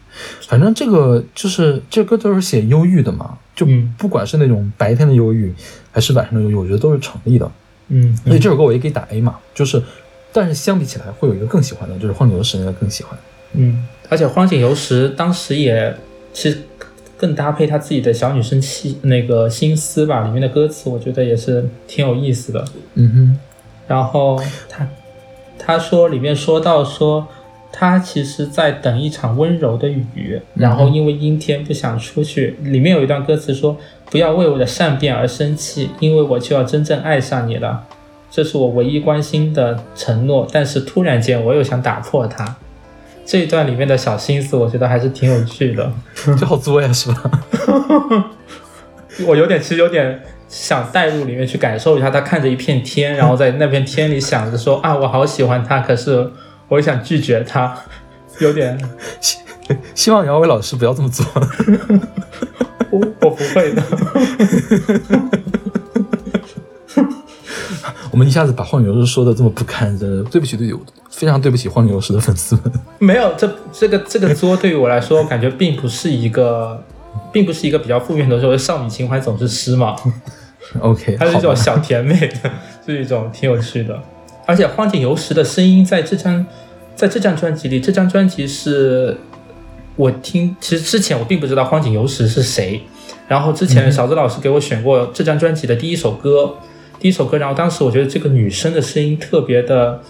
[0.49, 3.93] 反正这个就是这歌都是写忧郁的嘛，就嗯。
[3.99, 5.53] 不管是那种白天的忧郁
[5.93, 7.51] 还是晚上的忧郁，我觉得都是成立的。
[7.89, 9.83] 嗯，所以这首歌我也给打 A 嘛，就是，
[10.33, 13.19] 但是相比起来会有一个更喜欢的，就是荒井由实那个更喜欢。
[13.55, 15.97] 嗯，而且荒井由实当时也
[16.33, 16.59] 其实
[17.17, 22.65] 更搭配他自己的小女生气那个心思吧，里面的歌词我觉得也是挺有意思的。
[22.95, 23.39] 嗯哼
[23.89, 24.89] 然后他
[25.59, 27.27] 他说里面说到说，
[27.73, 32.57] 他其实在等一场温柔的雨，然后因为阴天不想出去。
[32.63, 33.77] 里面有一段歌词说
[34.11, 37.85] ：“不要为我的善变而生气，因为我就要真正爱上你了。
[38.31, 42.57] 这是我唯一关心的承诺。”但是突然间我又想打破它。
[43.25, 45.93] 这一段里面的小心思，我觉得还是挺有趣的。
[46.25, 47.31] 哼，这好作呀，是吧？
[49.27, 56.29] 我有点，其实有点想带入里面去感受一下，他看着一片天，然后在那片天里想着说 啊，我好喜欢他，可是
[56.67, 57.77] 我又想拒绝他，
[58.41, 58.77] 有点，
[59.21, 59.39] 希
[59.95, 61.25] 希望姚伟老师不要这么做。
[62.91, 63.83] 我我不会的。
[68.11, 72.65] 我们一下子把荒井由实说的这么不堪，真的对不起对不起，非常对不起荒井由实的粉丝们。
[72.99, 76.83] 没有，这这个这个作对于我来说，感觉并不是一个，
[77.33, 79.95] 并不是一个比较负面的说少女情怀总是诗嘛
[80.81, 82.51] ，OK，它是一种小甜美的，
[82.85, 83.99] 是一种挺有趣的。
[84.45, 86.45] 而且荒井由实的声音在这张
[86.97, 89.17] 在这张专辑里，这张专辑是
[89.97, 92.81] 我听，其实之前我并不知道荒井由实是谁，
[93.29, 96.55] 然后之前小子老师给我选过这张专辑的第一首歌，
[96.99, 100.01] 第一首歌，然后当时我觉得这个女生的声音特别的，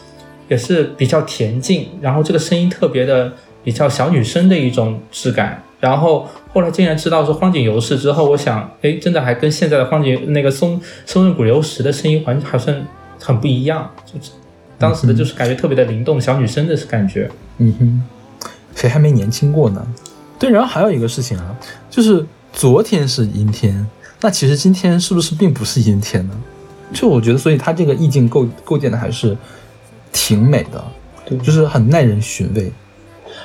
[0.49, 3.33] 也是比较恬静，然后这个声音特别的
[3.65, 12.75] 比较小女生的一种质感，然后后来竟然知道是荒井由实之后，我想，哎，真的还跟现在的荒井那个松松任谷由实的声音还好像
[13.19, 14.31] 很不一样，就是
[14.79, 17.31] 当时的就是感觉特别的灵动，小女生的感觉。
[17.59, 18.03] 嗯哼，
[18.75, 19.87] 谁还没年轻过呢？
[20.39, 21.55] 对，然后还有一个事情啊，
[21.91, 23.87] 就是昨天是阴天，
[24.21, 26.35] 那其实今天是不是并不是阴天呢？
[26.93, 29.37] 就我觉得，所以它这个意境构构建的还是
[30.13, 30.83] 挺美的，
[31.25, 32.73] 对就是很耐人寻味。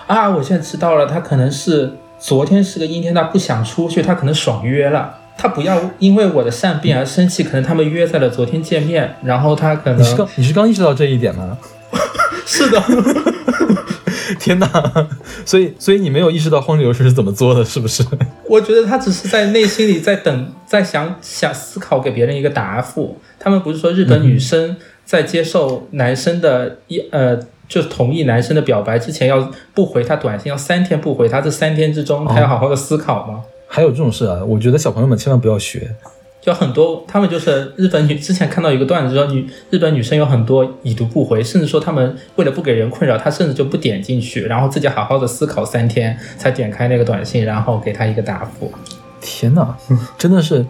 [0.07, 5.19] 啊，我现在知道了，他可能是昨天是个阴天，他不想出去，他可能爽约了。
[5.37, 11.57] 他不要因为我的善变而生气，可能他们约在了昨天见面，然后他可能你是刚你是刚意识到这一点吗？
[12.47, 12.81] 是的，
[14.39, 15.07] 天哪！
[15.45, 18.03] 所以所以你没有意识到荒流是怎么做的，是不是？
[18.49, 23.17] 我觉得他只是在内心里在等，在想想思考给别人一个答复。
[23.39, 33.41] 他们不是说日本女生在接受男生的一呃，就是同意男生的表白之前要不回他短信，要三天不回他，这三天之中他要好好的思考吗？
[33.67, 34.43] 还有这种事啊？
[34.45, 35.95] 我觉得小朋友们千万不要学。
[36.45, 38.13] 就很多，他们就是日本女。
[38.19, 48.71] 之前看到一个段子说，女日本女生有很多已读不回，甚至说他们为了不给人困扰，她甚至就不点进去，然后自己好好的思考三天，才点开那个短信，然后给他一个答复。
[49.19, 49.75] 天哪，
[50.19, 50.63] 真的是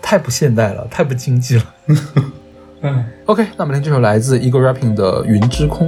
[0.00, 1.62] 太不现代了，太不经济了。
[2.80, 5.86] 嗯，OK，那我们听这首来自 Eagle Rapping 的《云之空》。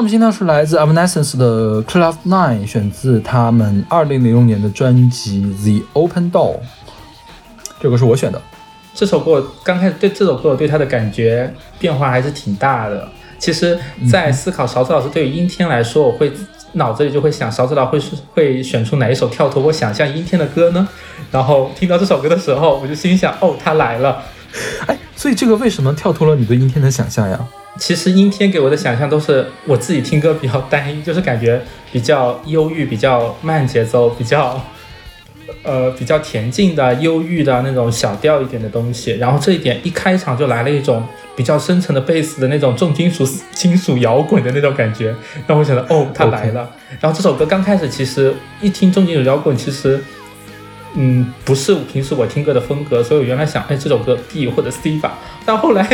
[0.00, 5.42] 们现在是来自 Evanescence 的《Cloud Nine》，选自他们二零零六年的专辑
[5.78, 6.54] 《The Open Door》。
[7.80, 8.40] 这个是我选的。
[8.94, 13.08] 这首歌我刚开始对这首歌我对它的感觉变化还是挺大的。
[13.38, 13.78] 其实，
[14.10, 16.30] 在思考勺子老师对于阴天来说，我会
[16.72, 20.86] 脑子里就会想勺子老师会是会选出哪一首跳脱我想象阴天的歌呢？
[21.30, 24.22] 然后听到这首歌的时候，我就心想，哦，他来了。
[24.86, 27.40] 哎，所以这个为什么跳脱了你对阴天的想象呀？
[27.80, 31.60] 其实阴天给我的想象都是我自己听歌比较单一，就是感觉
[31.90, 34.62] 比较忧郁、比较慢节奏、比较
[35.62, 39.12] 呃比较恬静的、忧郁的那种小调一点的东西。
[39.12, 41.02] 然后这一点一开场就来了一种
[41.34, 45.14] 比较深沉的贝斯的那种重金属金属摇滚的那种感觉，
[45.46, 46.70] 让我想到哦，他来了。
[47.00, 49.98] 然后这首歌刚开始其实一听重金属摇滚，其实。
[50.94, 55.16] 嗯，不是平时我听歌的风格，所以我原来想，哎，这首歌 B 或者 C 吧。
[55.46, 55.84] 但后来，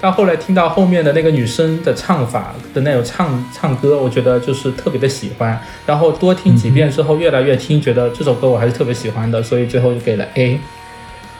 [0.00, 5.60] 但后来听到后面的那个女生的唱法的那种唱唱歌，我觉得就是特别的喜欢。
[5.86, 10.60] 然后多听几遍之后，越来越听，觉得这首歌我还是特别喜欢的，所以最后就给了 A。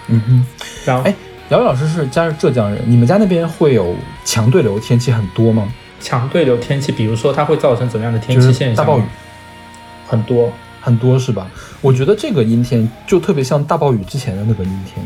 [0.09, 0.46] 嗯哼，
[0.84, 1.14] 然后哎，
[1.50, 3.94] 姚老师是家是浙江人，你们家那边会有
[4.24, 5.72] 强对流天气很多吗？
[6.00, 8.76] 强对流天气，比如说它会造成怎么样的天气现象？
[8.76, 9.02] 大暴雨，
[10.06, 10.52] 很多。
[10.80, 11.46] 很多是吧？
[11.82, 15.04] 我觉得这个阴天就特别像大暴雨之前的那个阴天，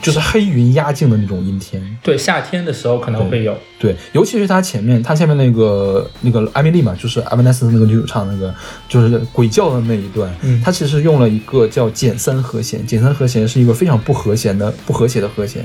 [0.00, 1.98] 就是黑云压境的那种阴天。
[2.02, 3.56] 对，夏天的时候可能会有。
[3.78, 8.52] 对，尤其是他前面，他下面那个那个艾米丽嘛，就是 Evanescence 那个女主唱那个，
[8.88, 15.64] 就是鬼叫的那一段，嗯他其实用了一个叫减三和弦，减三和弦是一个非常不和谐的、不和谐的和弦，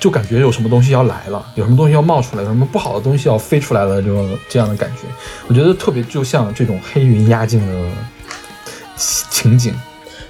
[0.00, 5.02] 就感觉有什么东西要来了，有什么东西要冒出来，有什么不好的东西要飞出来了，这种这样的感觉，
[5.46, 7.88] 我觉得特别就像这种黑云压境的
[8.96, 9.72] 情景。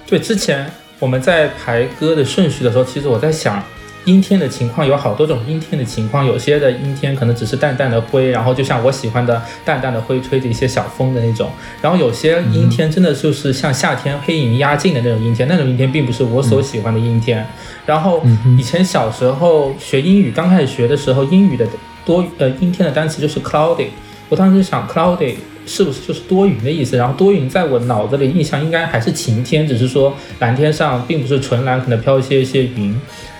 [0.05, 0.71] 对，之前
[1.03, 3.61] 我们在排歌的顺序的时候，其实我在想，
[4.05, 11.51] 阴天的情况有好多种阴天的情况，有些的阴天可能只是淡淡的灰，然后就像我喜欢的淡淡的灰吹着一些小风的那种，
[11.81, 17.45] 然后有些阴天真的就是像夏天黑云压境的那种阴天，那种阴天并不是我所喜欢的阴天。
[17.85, 18.23] 然后
[18.57, 21.67] 以前小时候学英语，刚开始学的时候，英语的
[22.05, 23.87] 多呃阴天的单词就是 cloudy，
[24.29, 25.35] 我当时想 cloudy
[25.65, 26.97] 是不是就是多云的意思？
[26.97, 32.95] 然后多云在我脑子里印象应该还是晴天，只是说蓝天上并不是纯蓝，可能飘一些一些云。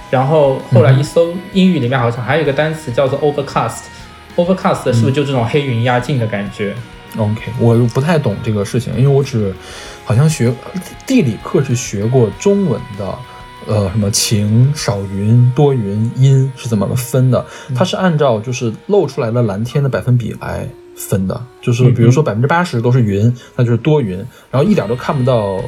[0.09, 6.76] 然后后来一搜英语里面好像还有一个单词叫做 overcast，overcast 是不是就这种黑云压境的感觉
[7.17, 9.51] ？OK，我不太懂这个事情，因为我只
[10.05, 10.53] 好像学
[11.07, 13.15] 地理课是学过中文的，
[13.65, 17.43] 呃，什么晴、少云、多云、阴是怎么分的？
[17.76, 24.17] 它是按照就是露出来的蓝天的百分比来分的，就是比如说百分之八十都是云，那就是多云，
[24.51, 25.59] 然后一点都看不到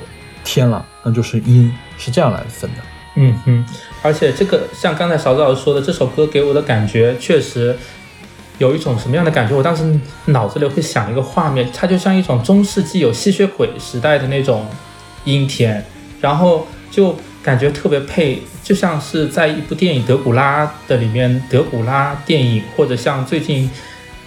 [0.43, 2.77] 天了，那就是阴，是这样来分的。
[3.17, 3.65] 嗯哼，
[4.01, 7.75] 而且这个像刚才勺子老师说的，这首歌给我的感觉确实
[8.57, 9.55] 有一种什么样的感觉？
[9.55, 9.83] 我当时
[10.25, 14.65] 脑子里会想一个画面，它就像一种中世纪有吸血鬼时代的那种
[15.23, 15.83] 阴天，
[16.19, 23.69] 然后就感觉特别配，就像是在一部电影《德古拉》的里面，德古拉电影，或者像最近《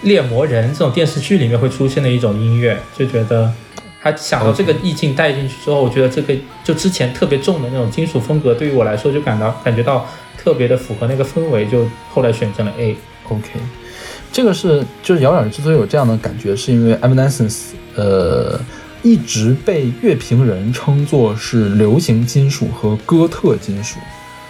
[0.02, 3.52] 猎魔人》这种电视剧里面会出现的一种音乐，就觉得。
[4.00, 6.32] 他想到这个意境带进去之后，我觉得这个
[6.62, 10.06] 就之前特别重的那种金属风格，对于我来说就感到感觉到
[10.38, 12.96] 特别的符合那个氛围，就后来选择了 A。
[13.28, 13.48] OK，
[14.32, 18.58] 这个是就是姚远之所以有这样的感觉，是因为 Evanescence 呃
[19.02, 23.98] 一直被乐评人称作是流行金属和哥特金属，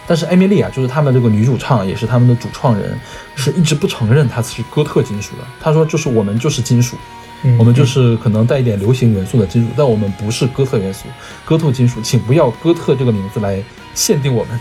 [0.09, 2.99] 但是艾米莉啊，就是他们这个女主唱也是他们的主创人，
[3.35, 5.43] 是一直不承认她是哥特金属的。
[5.61, 6.97] 她说就是我们就是金属，
[7.43, 11.05] 嗯我们就是可能带一点流行元素的金属，但我们不是哥特元素，
[11.45, 14.59] 哥特金属，请不要哥特这个名字来限定我们。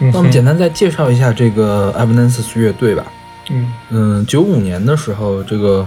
[0.00, 3.06] 嗯那我们简单再介绍一下这个 Evanescence 乐队吧。
[3.50, 5.86] 嗯嗯，九五年的时候，这个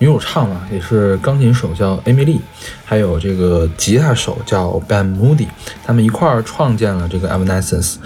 [0.00, 2.38] 女主唱嘛，也是钢琴手叫 Amy Lee，
[2.86, 5.46] 还有这个吉他手叫 Ben Moody，
[5.84, 7.96] 他们一块儿创建了这个 Evanescence。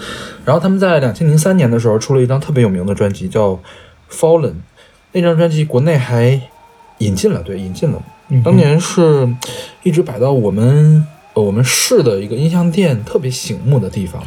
[0.43, 3.51] 然后他们在两千零三年的时候出了一张特别有名的专辑，叫
[4.11, 4.51] 《Fallen》。
[5.13, 6.41] 那张专辑国内还
[6.97, 8.01] 引进了，对，引进了。
[8.27, 9.33] 嗯当年是
[9.83, 14.21] 一直摆到我们呃我们市的一个音像店特别醒目的地方，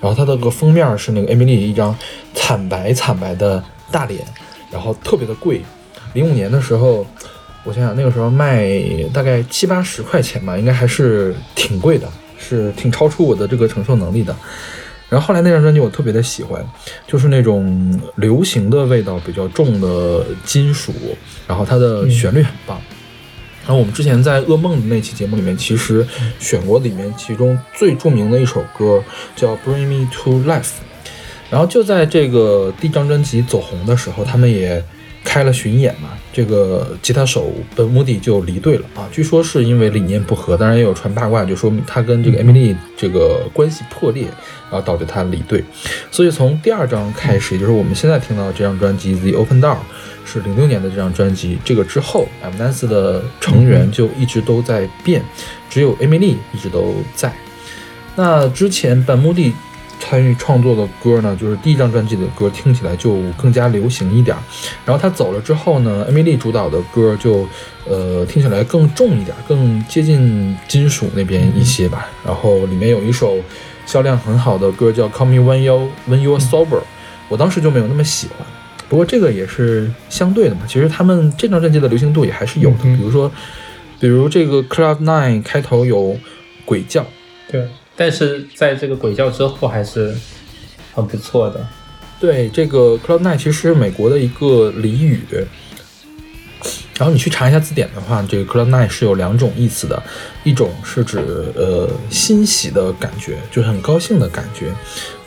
[0.00, 1.94] 然后它的个封面是那个艾米丽一张
[2.32, 4.24] 惨白惨白的大脸，
[4.72, 5.60] 然后特别的贵。
[6.12, 7.06] 零五年的时候，
[7.64, 8.68] 我想想那个时候卖
[9.12, 12.08] 大概七八十块钱吧，应该还是挺贵的，
[12.38, 14.34] 是挺超出我的这个承受能力的。
[15.08, 16.64] 然后后来那张专辑我特别的喜欢，
[17.06, 20.92] 就是那种流行的味道比较重的金属，
[21.48, 22.80] 然后它的旋律很棒。
[23.62, 26.06] 然后我们之前在《噩梦》的那期节目里面，其实
[26.38, 29.02] 选过里面其中最著名的一首歌
[29.36, 30.62] 叫《Bring Me to Life》。
[31.50, 34.82] 然后就在这个第一张专辑走红的时候，他们也
[35.22, 39.08] 开了巡演嘛，这个吉他手本穆迪就离队了啊。
[39.12, 44.24] 据说是因为理念不合，当然也有传八卦，就说明他跟这个艾米丽这个关系破裂，
[44.70, 45.62] 然后导致他离队。
[46.10, 49.74] 所以从第二张开始，也就是我们现在听到的这张专辑《The Open Door》，
[50.24, 51.58] 是零六年的这张专辑。
[51.64, 55.22] 这个之后 m n a s 的成员就一直都在变，
[55.68, 57.32] 只有艾米丽一直都在。
[58.16, 59.52] 那之前本穆迪
[60.00, 64.42] 参与创作的歌呢，就是第一张专辑的歌，听起来就更加流行一点儿。
[64.84, 67.46] 然后他走了之后呢，艾米丽主导的歌就，
[67.86, 72.08] 呃，听起来更重一点，更接近金属那边一些吧。
[72.24, 73.38] 然后里面有一首
[73.86, 76.78] 销量很好的歌叫《Call Me When You When You're Sober》，
[77.28, 78.38] 我当时就没有那么喜欢。
[78.88, 82.78] 不过这个也是相对的嘛，其实他们这张专辑的流行度也还是有的。
[82.84, 83.30] 嗯比如说，
[84.00, 86.16] 比如这个《Club Nine》开头有
[86.64, 87.06] 鬼叫，
[87.50, 90.14] 对，但是在这个鬼叫之后还是
[90.94, 91.66] 很不错的。
[92.20, 95.20] 对，这个 Cloud Nine 其实是美国的一个俚语，
[96.98, 100.02] 然后你去查一下字典的话，这个 Cloud Nine 是有两种意思的，
[100.44, 101.18] 一种是指
[101.56, 104.70] 呃欣喜的感觉，就是很高兴的感觉，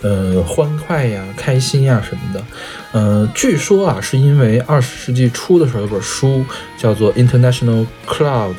[0.02, 2.44] 呃欢快呀、开心呀什么的。
[2.92, 6.46] 呃，据说啊，是因为二十世纪初的时候有本书
[6.78, 8.54] 叫做《International Cloud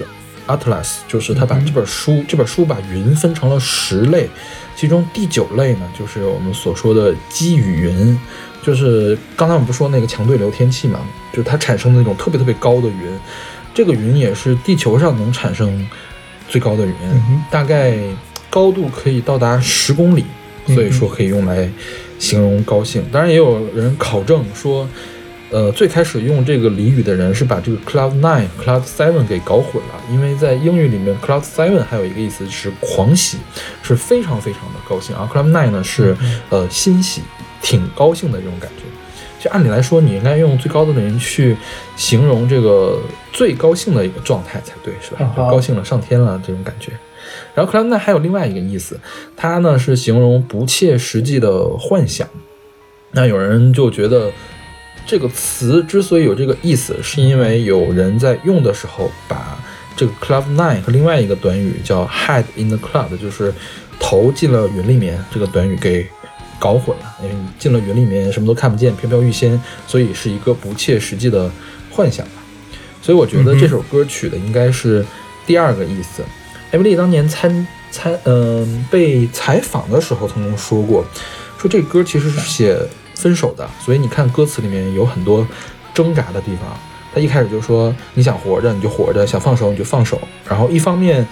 [0.47, 4.29] Atlas》，就是他把这本书、这本书把云分成了十类，
[4.77, 8.19] 其中第九类呢，就是我们所说的积雨云，
[8.63, 11.01] 就是刚才我们不说那个强对流天气嘛，
[11.33, 13.19] 就是它产生的那种特别特别高的云，
[13.73, 15.87] 这个云也是地球上能产生
[16.49, 16.95] 最高的云，
[17.51, 17.97] 大概
[18.51, 20.25] 高度可以到达十公里，
[20.67, 21.71] 所以说可以用来
[22.19, 23.05] 形容高兴。
[23.11, 24.89] 当然也有人考证说。
[25.51, 33.39] 呃，最开始用这个俚语的人是把这个 cloud nine、cloud seven 给搞混了，因为在英语里面 cloud seven 还有一个意思是狂喜，
[33.83, 36.17] 是非常非常的高兴，而 cloud nine 呢是
[36.51, 37.23] 呃欣喜，
[37.63, 38.83] 挺高兴的这种感觉。
[39.39, 41.57] 就按理来说，你应该用最高的人去
[41.95, 42.99] 形容这个
[43.33, 45.33] 最高兴的一个状态才对，是吧？
[45.37, 46.91] 高兴了，上天了这种感觉。
[47.55, 48.99] 然后 cloud nine 还有另外一个意思，
[49.37, 52.27] 它呢是形容不切实际的幻想。
[53.13, 54.33] 那有人就觉得。
[55.07, 59.59] 这个词之所以有这个意思，是因为有人在用的时候把
[59.97, 63.53] 这个 cloud nine 和另外一个短语叫 hide in the cloud，就是
[64.01, 66.07] 头进了云里面，这个短语给
[66.59, 67.15] 搞混了。
[67.23, 71.51] 因为你进了云里面什么都看不见，飘飘欲仙，所以是一个不切实际的
[71.91, 72.43] 幻想吧。
[73.03, 75.05] 所以我觉得这首歌曲的应该是
[75.47, 76.23] 第二个意思。
[76.71, 81.05] 艾米丽当年参参嗯、被采访的时候曾经说过，
[81.59, 82.77] 说这歌其实是写
[83.15, 85.47] 分手的，所以你看歌词里面有很多
[85.93, 86.77] 挣扎的地方。
[87.15, 91.25] 他一开始就说你想活着你就活着，想放手你就放手，然后一方面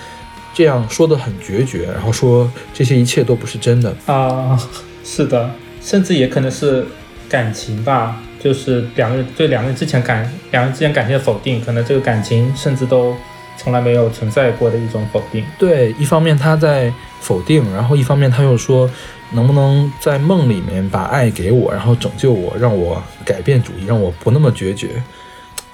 [0.55, 3.93] 这样说的很决绝，然后说这些一切都不是真的。
[4.07, 4.57] 啊，
[5.03, 6.87] 是的，甚至也可能是
[7.29, 10.23] 感情吧，就是两个人对两个人之前感
[10.53, 13.17] 两个人之间感情的否定，可能这个感情甚至都
[13.57, 15.45] 从来没有存在过的一种否定。
[15.59, 18.89] 对，一方面他在否定，然后一方面他又说
[19.35, 25.03] 能不能在梦里面把爱给我，然后拯救我，让我改变主意，让我不那么决绝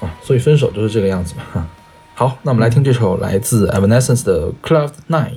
[0.00, 0.14] 啊。
[0.22, 1.42] 所以分手就是这个样子嘛。
[1.52, 1.66] 哈。
[2.14, 5.30] 好，那我们来听这首来自 Evanescence 的《Cloud Nine》。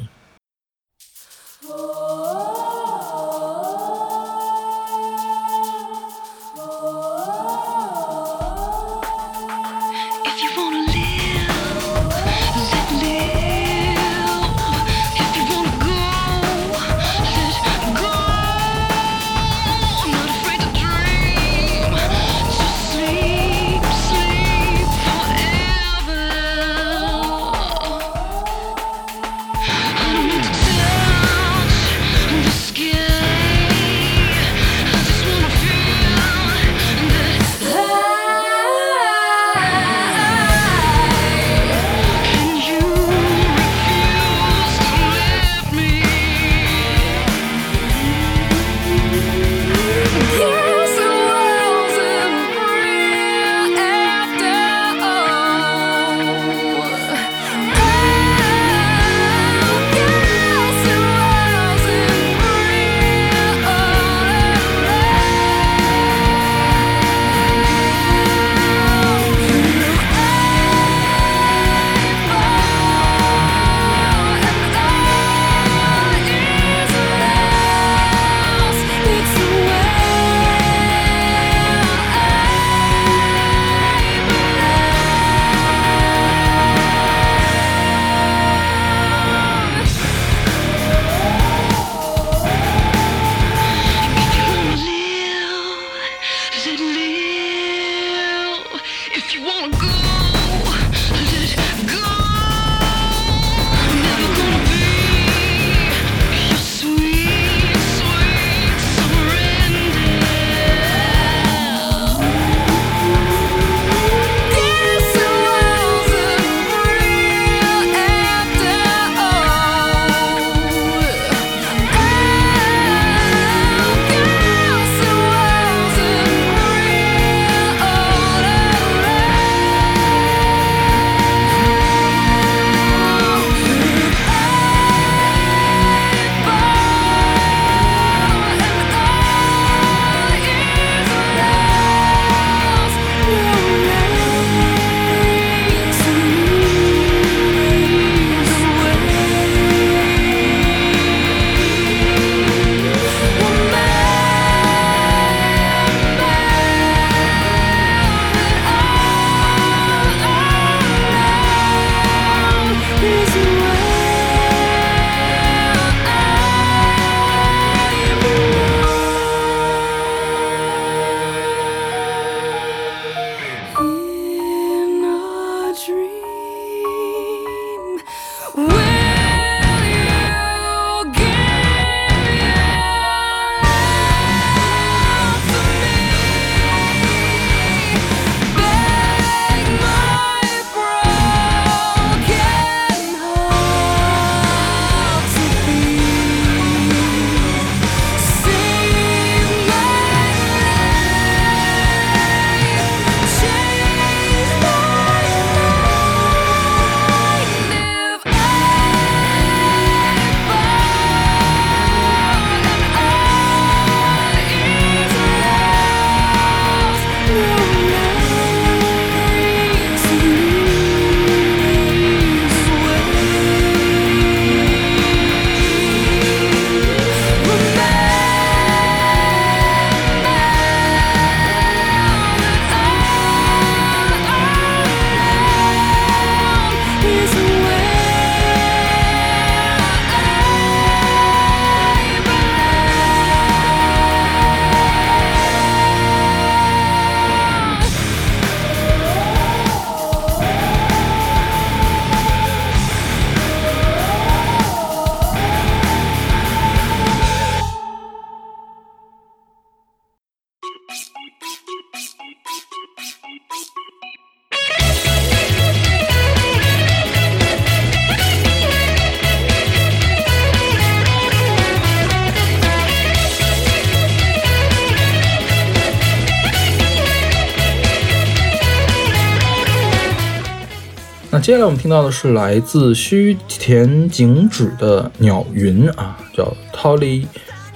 [281.41, 287.25] 接下来我们听到的是来自须田景止的《鸟云》啊，叫 Tolly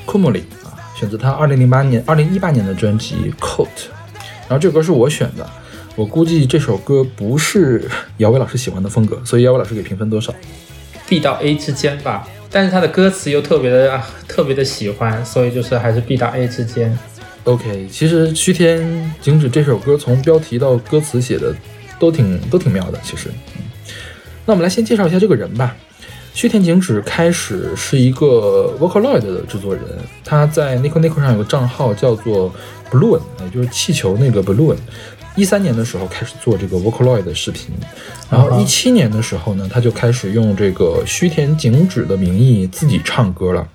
[0.05, 3.66] Kumori 啊，选择他二零零八年、二零一八年的专辑《Coat》。
[4.47, 5.49] 然后这首歌是我选的，
[5.95, 10.32] 我估计这首歌不是姚伟老师喜欢的风格，所以姚伟老师给评分多少
[11.09, 16.95] ？B 到 A 之间吧，但是他的歌词又特别的啊，特别的喜欢，所以就是还是 B 到 A 之间。
[17.45, 21.51] OK，其实须田景止这首歌从标题到歌词写的
[21.99, 23.29] 都挺都挺妙的，其实。
[23.57, 23.63] 嗯
[24.47, 25.75] 那我们来先介绍一下这个人吧。
[26.35, 29.83] 须田景止开始是一个 Vocaloid 的制作人，
[30.23, 32.53] 他在 Nico Nico 上有个账号叫做
[32.91, 34.75] Balloon，也就是气球那个 Balloon。
[35.35, 37.71] 一三年的时候开始做这个 Vocaloid 的视频，
[38.29, 43.67] 然后一七年的时候呢，他就开始用这个须田景止的名义自己唱歌了。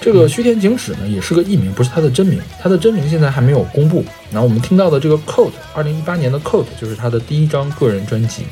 [0.00, 2.40] 这个须田景史呢，也是个艺名，不是他的真名。
[2.58, 4.04] 他的真名现在还没有公布。
[4.32, 8.44] 然后我们听到的这个 Coat，二零一八年的 Coat 就是他的第一张个人专辑。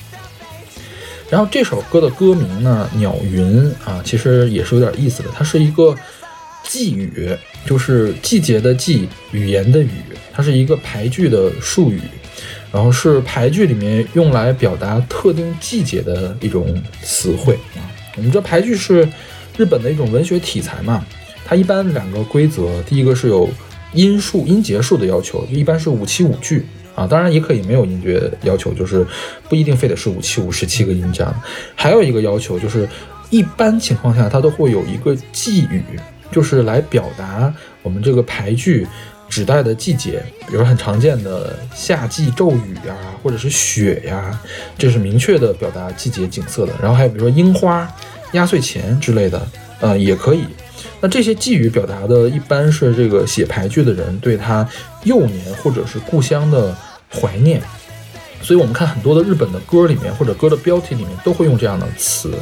[1.30, 5.30] 然后这首歌的歌名呢，《鸟云》啊，其实也是有点意思的。
[5.34, 5.94] 它是一个
[6.64, 7.30] 寄语，
[7.66, 9.90] 就是季节的季，语言的语，
[10.32, 12.00] 它是一个排句的术语，
[12.72, 17.84] 然后是排句里面用来表达特定季节的一种词汇啊。
[18.16, 19.06] 我们知道排句是
[19.56, 21.04] 日本的一种文学题材嘛，
[21.48, 23.48] 它一般两个规则，第一个是有
[23.94, 29.06] 音数、音节数的要求，就一般是五七五句啊，当然也可以没有音节要求，就是
[29.48, 31.34] 不一定非得是五七五十七个音这样。
[31.74, 32.86] 还有一个要求就是，
[33.30, 35.82] 一般情况下它都会有一个寄语，
[36.30, 37.50] 就是来表达
[37.82, 38.86] 我们这个排句
[39.26, 44.38] 指代的季节，比如很常见的夏季骤雨呀、或者是雪呀，
[44.76, 46.74] 这是明确的表达季节景色的。
[46.82, 47.90] 然后还有比如说樱花、
[48.32, 49.48] 压岁钱之类的，
[49.80, 50.44] 呃，也可以。
[51.00, 54.68] 那这些寄语表达的一般是这个写排句的人对他
[55.04, 56.76] 幼年或者是故乡的
[57.10, 57.62] 怀念。
[58.40, 62.32] 所以我们看很多的日本的歌里面或者歌的标题里面都会用这样的词，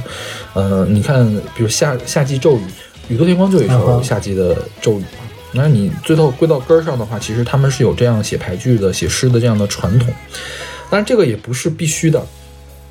[0.52, 1.26] 呃，你看，
[1.56, 2.62] 比如夏夏季咒语，
[3.08, 5.24] 宇多田光就有一首夏季的咒语嘛。
[5.52, 10.12] 那你最后归到根儿上的话，其实他们是有这样写牌剧的、写诗的这样的传统。
[10.90, 12.22] 当然，这个也不是必须的，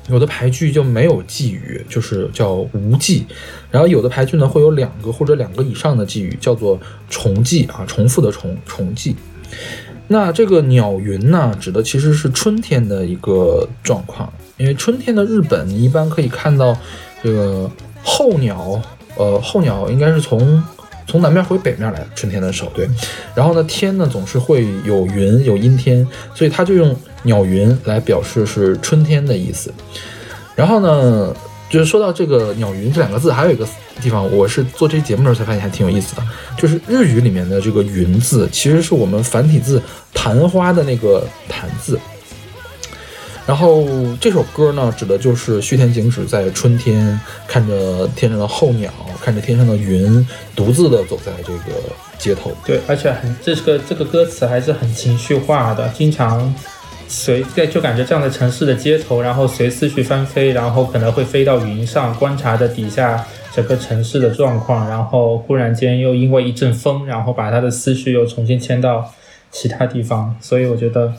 [0.08, 3.24] 有的牌剧就没有寄语，就是叫无寄；
[3.70, 6.78] 然后有的牌剧呢会有两个或者两个以上的寄语，叫做
[7.10, 9.16] 重寄啊，重复的重重寄。
[10.08, 16.76] 那这个鸟云呢，指的其实是春天的一个状况，因为春天的日本，你一般可以看到
[17.22, 17.68] 这个
[18.04, 18.80] 候鸟，
[19.16, 20.62] 呃，候鸟应该是从
[21.06, 22.88] 从南面回北面来，春天的时候，对。
[23.34, 29.72] 然后呢，天呢总是会有云，有阴天，所以他就用鸟云来表示是春天的意思。
[30.54, 31.34] 然后呢，
[31.68, 33.66] 就是说到这个“鸟云”这两个字，还有一个
[34.00, 36.22] 地方，我是做这节目的时候才发现还挺有意思的，
[36.56, 39.80] 就是日语里面的这个“云”字，其实是我们繁体字
[40.14, 41.98] “昙花”的那个“昙”字。
[43.46, 43.86] 然后
[44.20, 48.92] 这首歌呢，指的就是须田景子在春天看着天上的候鸟，
[49.22, 50.26] 看着天上的云，
[50.56, 51.80] 独自的走在这个
[52.18, 52.50] 街头。
[52.64, 56.52] 对，而且很这个这个歌词还是很情绪化的，经常
[57.06, 63.24] 随在就感觉这样的城市的街头，然后随思绪翻飞，然后可能会飞到云上，观察着底下
[63.54, 69.08] 整个城市的状况，然后忽然间又因为一阵风，然后把他的思绪又重新迁到
[69.52, 71.12] 其他地方，所以我觉得，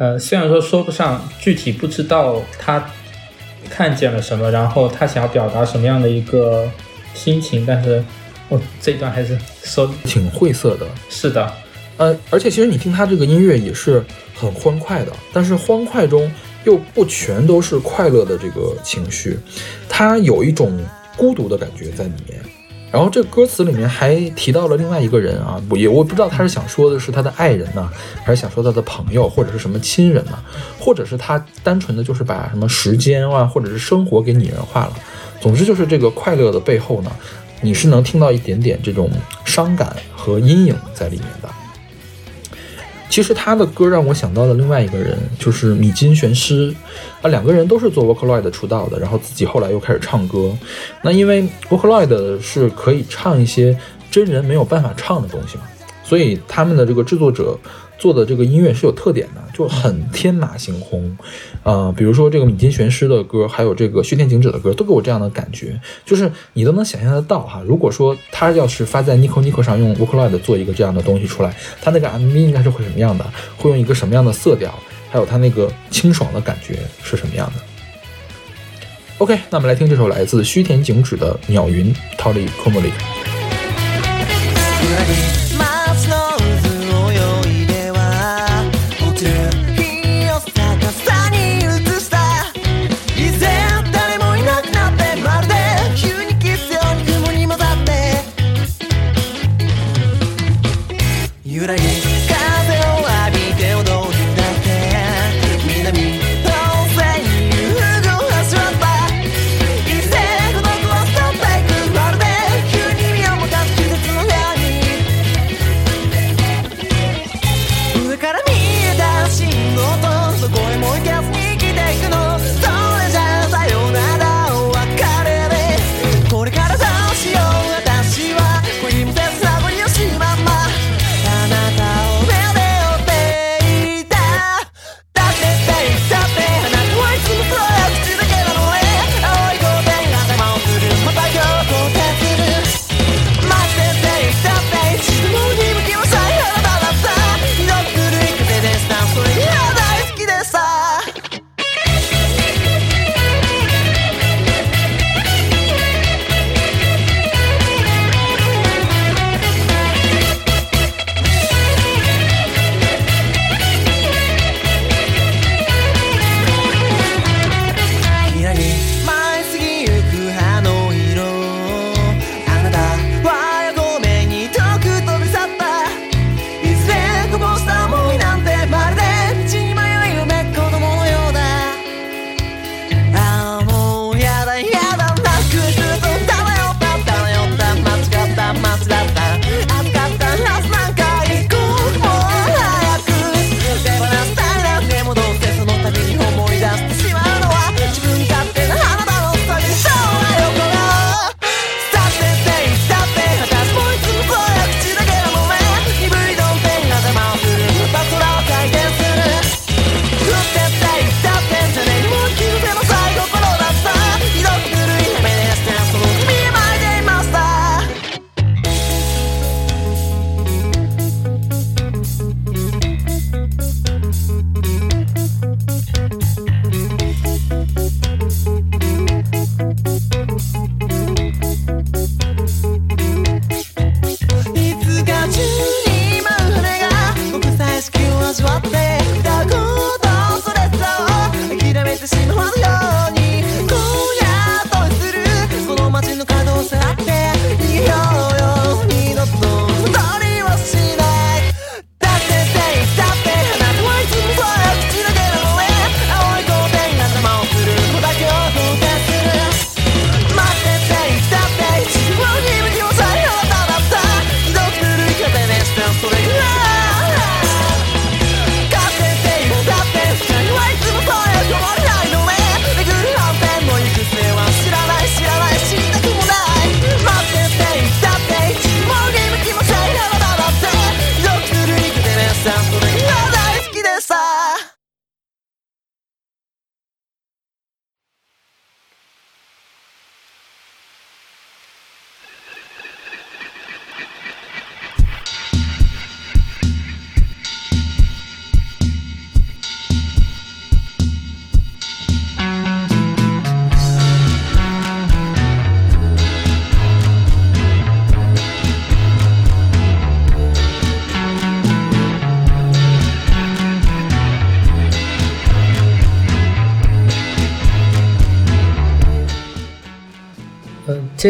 [0.00, 2.82] 呃，虽然说说不上具体不知道他
[3.68, 6.66] 看见了什么，然后他想要表达什么样的一个
[7.12, 8.02] 心情，但是
[8.48, 11.52] 我这一段还是说挺晦涩的，是的，
[11.98, 14.02] 呃，而且其实你听他这个音乐也是
[14.34, 16.32] 很欢快的，但是欢快中
[16.64, 19.38] 又不全都是快乐的这个情绪，
[19.86, 20.82] 他有一种
[21.14, 22.40] 孤独的感觉在里面。
[22.92, 27.88] 然后这歌词里面还提到了另外一个人啊，我也我不知道他是想说的是他的爱人呢，
[28.24, 30.38] 还是想说他的朋友或者是什么亲人呢，
[30.78, 34.92] 或者是他单纯的就是把什么时间啊或者是生活给拟人化了。
[35.40, 37.12] 总之就是这个快乐的背后呢，
[37.60, 39.08] 你是能听到一点点这种
[39.44, 41.48] 伤感和阴影在里面的。
[43.10, 46.72] 其实他的歌让我想到了另外一个人，就是米津玄师，
[47.20, 50.56] 啊，两个人都是做 Vocaloid 出道的，然后自己后来又开始唱歌。
[51.02, 53.76] 那因为 Vocaloid 是可以唱一些
[54.10, 55.64] 真人没有办法唱的东西嘛，
[56.04, 57.58] 所以他们的这个制作者
[58.00, 61.16] 做的这个音乐是有特点的，就很天马行空。
[61.62, 67.62] 呃，比如说这个米津玄师的歌，还有这个须田景止的歌，都给我这样的感觉，就是你都能想象得到哈。
[67.66, 73.24] 如果说他要是发在 Nico Nico 上用 Vocaloid 做一个这样的东西出来，他那个 MV 应该是会什么样的？
[73.58, 74.74] 会用一个什么样的色调？
[75.10, 77.60] 还有他那个清爽的感觉是什么样的
[79.18, 82.82] ？OK，那我们来听这首来自须田景止的《鸟云》（Tolly k o m o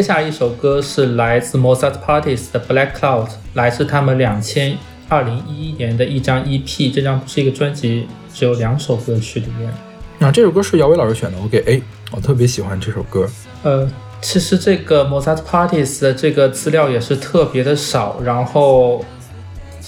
[0.01, 4.79] 接下来一首歌是来自 Mozart Parties 的 Black Cloud，来自他们两千
[5.11, 9.71] 二零一一年的一张 EP，这张是一个专辑，只有两首歌曲里面。
[10.19, 11.83] 那这首歌是姚伟老师选的，我给 A，
[12.13, 13.29] 我特别喜欢这首歌。
[13.63, 13.87] 呃，
[14.23, 19.05] 其实这个 Mozart Parties 的这个资料也是特别的少，然后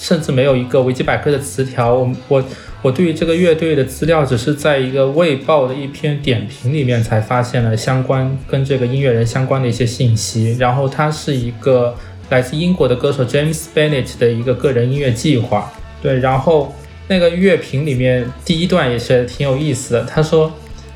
[0.02, 1.94] 甚至没有一个维基百科的词条。
[1.94, 2.44] 我我
[2.82, 10.56] 我对于这个乐队的资料，只是在一个卫报的一篇点评里面才发现了相关跟这个音乐人相关的一些信息。
[10.58, 11.94] 然后它是一个
[12.30, 15.72] 来自英国的歌手 James Bennett 的一个个人音乐计划。
[16.02, 16.74] 对，然后
[17.06, 20.52] 那个乐评里面第一段也是挺有意思的，他说：“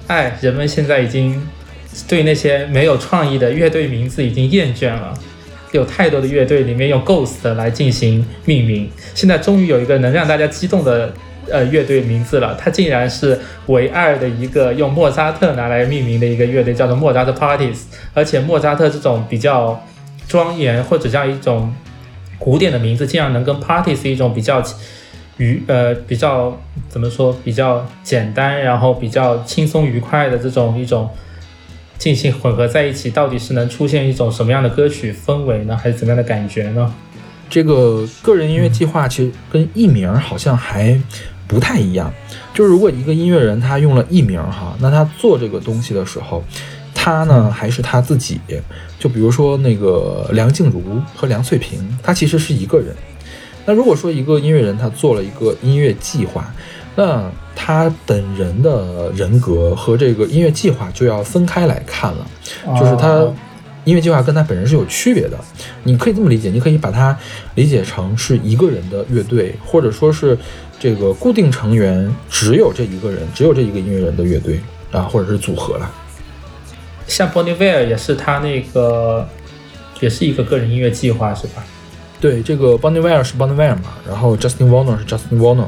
[0.09, 1.41] 哎，人们现在已经
[2.09, 5.15] 对那些没有创意的乐队名字已经厌倦了。
[5.77, 11.13] 有太多的乐队里面用 Ghost 来进行命名，现在终于有一个能让大家激动的
[11.51, 12.57] 呃乐队名字了。
[12.59, 17.83] 它竟然是唯二的一个用莫扎特拿来命名的一个乐队，叫做莫扎特 Parties。
[18.15, 19.81] 而且莫扎特这种比较
[20.27, 21.73] 庄严或者像一种
[22.39, 24.63] 古典的名字，竟然能跟 Party 是一种比较
[25.37, 26.59] 愉呃比较
[26.89, 31.09] 怎么说比较简单，然后比较轻松愉快的这种一种
[31.99, 35.77] 进行混合在一起，到底是能出现一种什么样的歌曲氛围呢？
[35.77, 36.95] 还是怎么样的感觉呢？
[37.49, 41.01] 这个个人音乐计划其实跟艺名好像还
[41.47, 42.13] 不太一样。
[42.53, 46.43] 就是如果一个音乐人他用了艺名哈，那他做这个东西的时候，
[46.93, 48.41] 他呢还是他自己。
[48.99, 52.95] 就比如说那个梁静茹和梁翠萍，他其实是一个人。
[53.65, 56.53] 那如果说一个音乐人他做了一个音乐计划，
[56.97, 62.27] 那他本人的人格和这个音乐计划就要分开来看了，
[62.79, 63.35] 就是他哦
[63.85, 65.39] 音乐计划跟他本人是有区别的。
[65.85, 67.17] 你可以这么理解，你可以把它
[67.55, 70.37] 理解成是一个人的乐队，或者说是
[70.79, 74.61] 这个固定成员只有这一个人，只有这一个音乐人的乐队
[74.93, 75.91] 啊，或者是组合了。
[77.07, 79.27] 像 Bonnie w a r 也是他那个
[80.01, 81.65] 也是一个个人音乐计划是吧？
[82.19, 85.67] 对，这个 Bonnie Ware 是 Bonnie Ware 嘛，然后 Justin Warner 是 Justin Warner，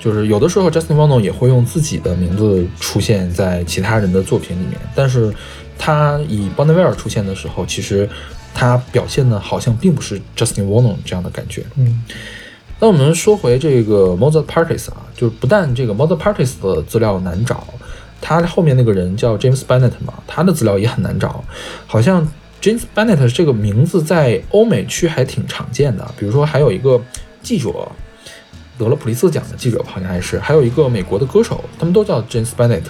[0.00, 5.30] 就是有的时候 Justin Warner 也会用自己的名字出现在其他人的作品里面，但是
[5.78, 8.08] 他以 Bonnie Ware 出现的时候，其实
[8.54, 11.62] 他表现的好像并不是 Justin Warner 这样的感觉。
[11.76, 12.02] 嗯，
[12.78, 17.66] 那我们说回这个 Mozart Parties 啊，就是不但这个 Mozart Parties 的资料难找，
[18.22, 21.44] 他后面那个人叫 James Bennett 嘛，他的资料也很难找，
[21.86, 22.26] 好像
[22.62, 26.98] James Bennett 这个名字在欧美区还挺常见的，比如说还有一个
[27.42, 27.70] 记者。
[28.80, 32.80] 得了普利策奖的记者好像还是，还有一个美国的歌手，他们都叫 James Bennett，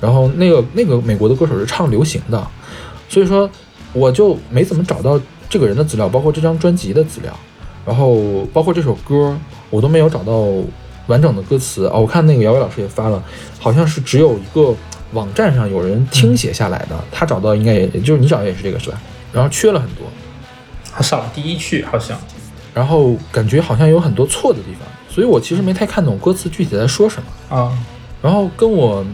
[0.00, 2.46] 然后那个那个美国的歌手是唱流行的，
[3.08, 3.50] 所以说
[3.92, 5.20] 我就没怎么找到
[5.50, 7.36] 这个人的资料，包括这张专辑的资料，
[7.84, 9.36] 然后包括这首歌，
[9.70, 10.46] 我都没有找到
[11.08, 11.86] 完整的歌词。
[11.86, 11.98] 啊。
[11.98, 13.20] 我看那个姚伟老师也发了，
[13.58, 14.72] 好像是只有一个
[15.12, 19.00] 网站上有人听写下来的，他找到应该也也就是你找的也是这个是吧？
[19.32, 20.06] 然后缺了很多，
[20.92, 22.16] 还少了第一句好像。
[22.72, 24.80] 然后感觉好像有很多错的地方，
[25.14, 27.56] 所以我其实没太看懂歌词具体在说什么。
[27.56, 27.78] 啊，
[28.20, 29.04] 然后跟我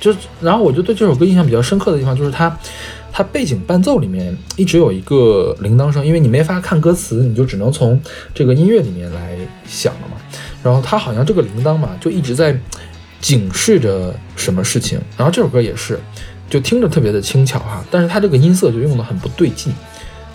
[0.00, 2.58] 就，然后我就对这首歌印象比较深刻的地方就是它，
[3.12, 8.00] 它背景伴奏里面一直有一个铃铛声，因为你没法看歌词，你就只能从
[8.34, 10.16] 这个音乐里面来想了嘛。
[10.60, 12.58] 然后它好像这个铃铛嘛，就一直在
[13.20, 15.00] 警示着什么事情。
[15.16, 16.00] 然后这首歌也是，
[16.50, 19.72] 就听着特别的轻巧哈，但是它这个音色就用的很不对劲，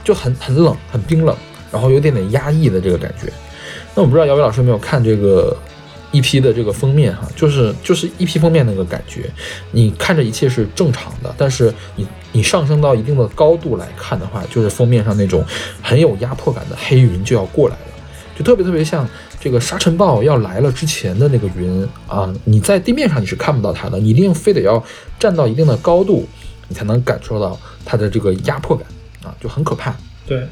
[0.05, 1.35] 就很很冷，很冰冷，
[1.71, 3.33] 然后有点点压抑的这个感觉。
[3.98, 5.58] 那我不知道姚伟老师有没有看这个
[6.12, 9.28] EP 的这个封面哈，就是就是 EP 封面那个感觉，
[9.72, 15.43] 你看着一切是正常的，但是你你上升到一定的高度来看的话，就是封面上那种
[15.82, 17.82] 很有压迫感的黑云就要过来了，
[18.38, 24.82] 就特别特别像这个沙尘暴要来了之前的那个云啊，你在地面上你是看不到它的，你一定非得要
[25.18, 26.30] 站到一定的高度，
[26.68, 28.88] 你才能感受到它的这个压迫感
[29.24, 29.95] 啊，就很可怕。
[30.28, 30.48] 对，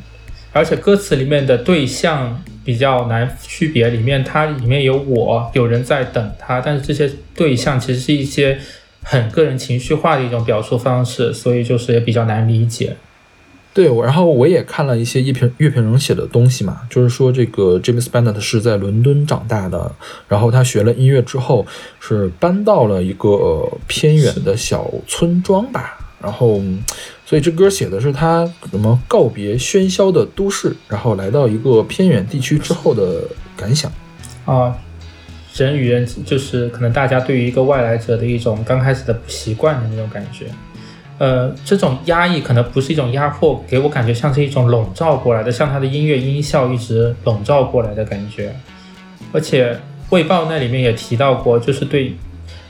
[0.52, 8.60] 而且歌词里面的对象比较难区别，里面它里面有我，有人在等他，但是这些对象其实是一些
[9.04, 12.98] 很个人情绪化的一种表述方式，所以就是也比较难理解。
[13.72, 19.92] 对，我然后我也看了一些乐平乐平人写的东西嘛，就是说这个 James Bennett 是在伦敦长大的，
[20.30, 21.68] 然后他学了音乐之后
[22.00, 26.62] 是搬到了一个、偏远的小村庄吧，然后
[27.26, 33.24] 所以这歌写的是他什么告别喧嚣的都市，然后来到一个偏远地区之后的
[33.58, 33.92] 感想。
[34.46, 34.78] 啊，
[35.56, 40.46] 人与人就是可能大家对于一个外来者的一种刚开始的不习惯的那种感觉。
[41.18, 48.54] 呃，这种压抑可能不是一种压迫，给我感觉像是一种笼罩过来的，像他的音乐音效一直笼罩过来的感觉。
[49.32, 49.74] 而且
[50.10, 52.14] 《卫报》那里面也提到过，就是对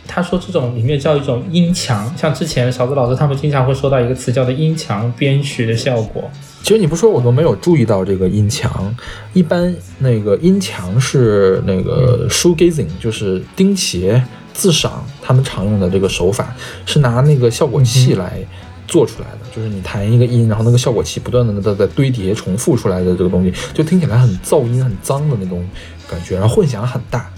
[0.07, 6.29] 他说这种里面叫一种音墙，像之前勺子老师他们经常会说到一个词叫做音墙编曲的效果。
[6.63, 8.95] 其实你不说我都没有注意到这个音墙。
[9.33, 18.39] 一般那个音墙是那个 shoegazing，就是钉鞋、自赏，他们常用的这个手法是拿那个效果器来
[18.87, 25.63] 做出来的，就是你弹一个音，然后那个效果器不断的在在堆叠、重复出来的这个东西，就听起来很噪音、很脏的那种
[26.09, 27.31] 感觉，然后混响很大。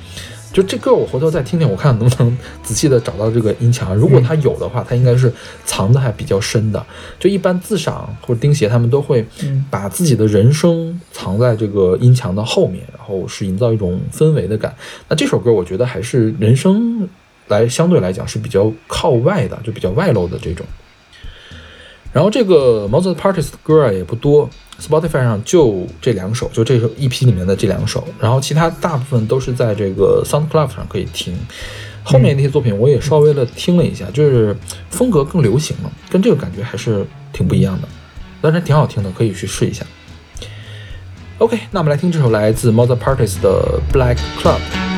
[0.58, 3.96] 就这歌我回头再听听，我看能不能仔细的找到这个音墙。
[3.96, 5.32] 如果它有的话，它应该是
[5.66, 6.84] 藏的还比较深的。
[7.20, 9.24] 就一般自赏或者钉鞋，他们都会
[9.70, 14.76] 把自己的人声藏在这个音墙的后面，然后是营造一种氛围的感。
[15.08, 17.08] 那这首歌我觉得还是人声
[17.50, 20.66] 来相对来讲是比较靠外的，就比较外露的这种。
[22.14, 24.50] 然后这个 Mozart Parties 的歌啊也不多
[24.82, 31.36] ，Spotify 上就这两首，就这首 EP 里面的这两首，然后其他大部分都是在这个 SoundCloud 上可以听。
[32.04, 34.56] 后面那些作品我也稍微的听了一下，就是
[34.90, 37.88] 风格更流行了，跟这个感觉还是挺不一样的，
[38.42, 39.86] 但是挺好听的，可以去试一下。
[41.40, 44.97] OK，那我们来听这首来自 Mozart Parties 的 Black Club。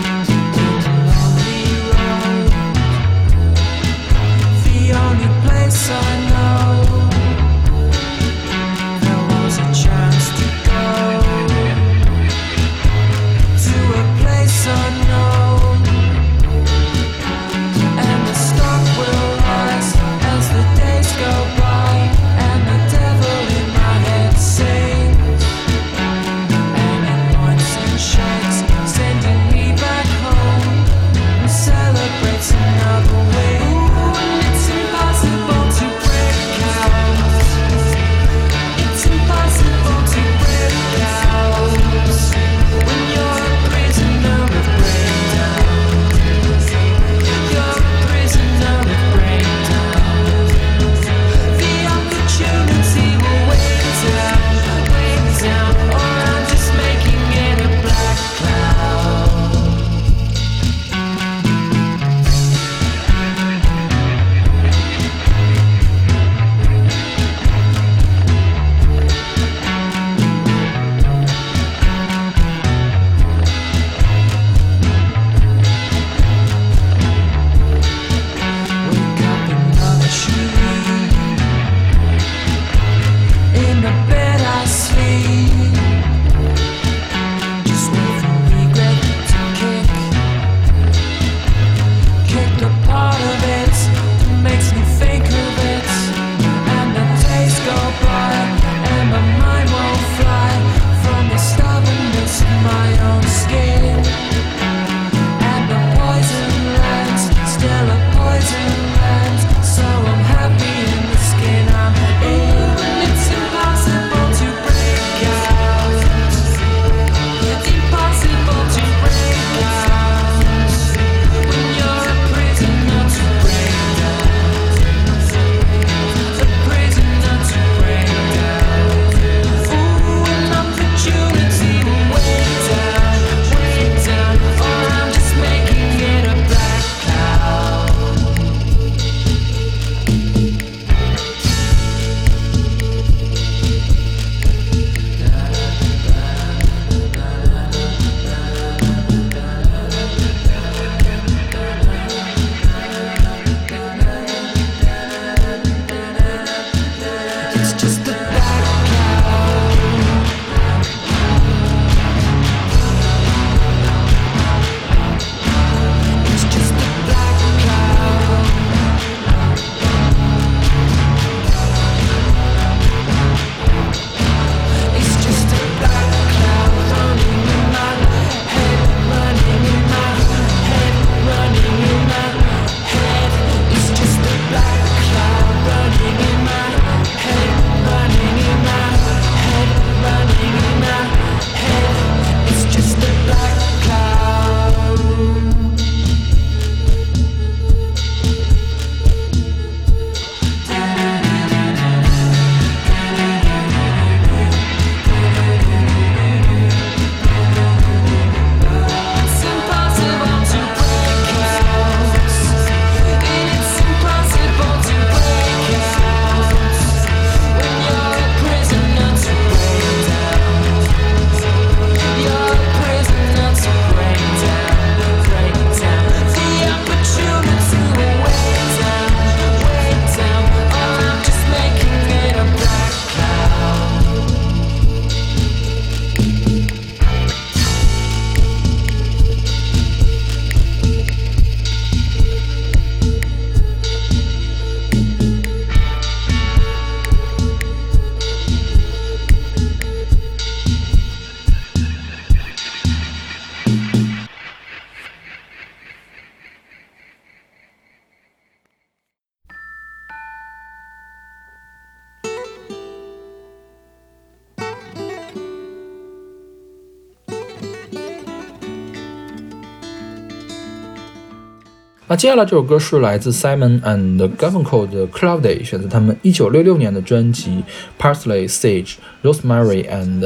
[272.19, 277.63] 接下来这首歌是来自 Simon and Garfunkel 的 Cloudy，选择他们1966年的专辑
[277.97, 280.19] Parsley, Sage, Rosemary and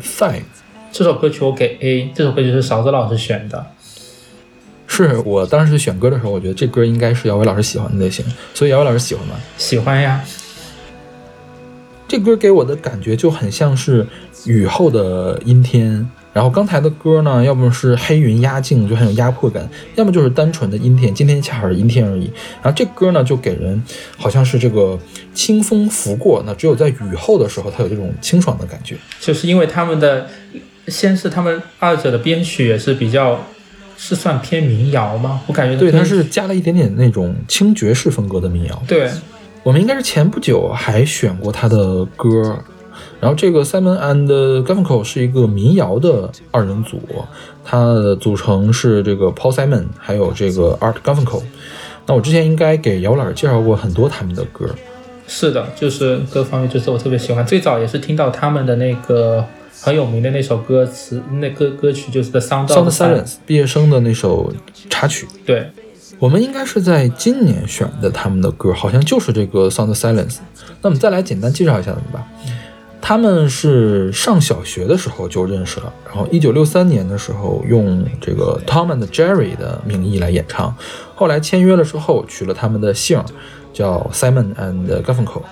[0.00, 0.44] Thyme。
[0.92, 3.66] 这首歌曲我给 A，这首歌曲是勺子老师选的。
[4.86, 8.24] 是我当时选歌的时候，我觉得这歌应该是姚伟老师喜欢的类型，
[8.54, 9.34] 所以姚伟老师喜欢吗？
[9.58, 10.24] 喜欢呀，
[12.06, 14.06] 这歌给我的感觉就很像是
[14.46, 19.64] 雨后的阴天，然后刚才的歌呢，要么是黑云压境，就很有压迫感；
[19.96, 22.30] 要么就是单纯的阴天，今天恰好是阴天而已。
[22.62, 23.82] 然后这歌呢，就给人
[24.16, 24.98] 好像是这个
[25.34, 28.96] 清风拂过，那只有在雨后的时候，它有这种清爽的感觉。
[29.18, 30.28] 就是因为他们的，
[30.86, 33.44] 先是他们二者的编曲也是比较，
[33.96, 35.40] 是算偏民谣吗？
[35.46, 38.82] 我感觉对，它它是加了一点点那种轻爵士风格的民谣。
[38.86, 39.10] 对，
[39.64, 42.56] 我们应该是前不久还选过他的歌，
[43.20, 47.00] 然后这个 Simon and Garfunkel 是一个民谣的二人组，
[47.64, 51.42] 它的组成是这个 Paul Simon 还有这个 Art Garfunkel。
[52.06, 54.68] 那我之前应该给姚老师介绍过很多他们的歌，
[55.28, 57.46] 是的，就是各方面，就是我特别喜欢。
[57.46, 59.44] 最早也是听到他们的那个
[59.80, 64.52] 很有名的那首歌词，那歌歌曲就是《The Sound《Sound of of Silence》毕业生的那首
[64.88, 65.28] 插曲。
[65.46, 65.70] 对，
[66.18, 70.34] 我们应该是在今年选的他们的歌，好像就是这个《Sound of Silence》。
[70.82, 72.26] 那我们再来简单介绍一下他们吧。
[73.00, 80.74] 他们是上小学的时候就认识了，然后一九六三年的时候用这个 Tom and Jerry 的名义来演唱，
[81.14, 83.22] 后来签约了之后取了他们的姓，
[83.72, 85.42] 叫 Simon and Garfunkel。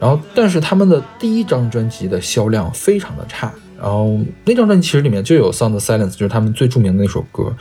[0.00, 7.54] 然后，但是他们的第一张专辑的销量非常的差，然后那张专辑其实里面就有《Sound Silence》，就是他们最著名的那首歌。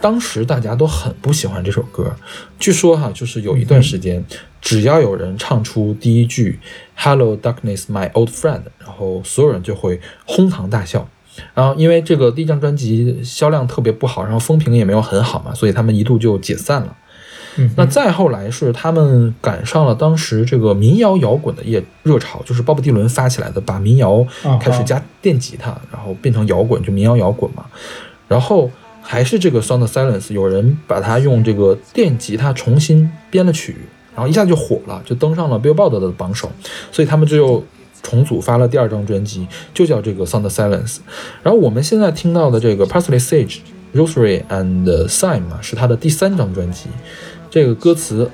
[0.00, 2.12] 当时大家都很不喜欢这首歌，
[2.58, 4.24] 据说哈，就是有一段时间，
[4.60, 6.58] 只要有人唱出第一句
[6.96, 11.06] “Hello Darkness, My Old Friend”，然后所有人就会哄堂大笑。
[11.54, 16.96] 然后因为这个第一张专辑销量特别不好，然后风评也没有很好嘛，所以他们一度就解散了。
[17.58, 27.66] 嗯，那再后来是他们赶上了当时这个民谣摇滚的热热潮，就是鲍勃迪伦发起来的，把民谣啊开始加电吉他，然后变成摇滚，就民谣摇滚嘛。
[28.28, 28.70] 然后
[29.02, 33.76] 还是这个《Sound of Silence》，有人把它用这个电吉他重新编了曲，
[34.16, 36.50] 然后一下就火了，就登上了 Billboard 的榜首，
[36.90, 37.62] 所以他们就又
[38.02, 40.96] 重组发了第二张专辑，就叫这个《Sound of Silence》。
[41.42, 43.58] 然后我们现在听到的这个《Parsley, Sage,
[43.94, 46.88] Rosemary and Thyme》啊，是他的第三张专辑。
[47.50, 48.30] 这个歌词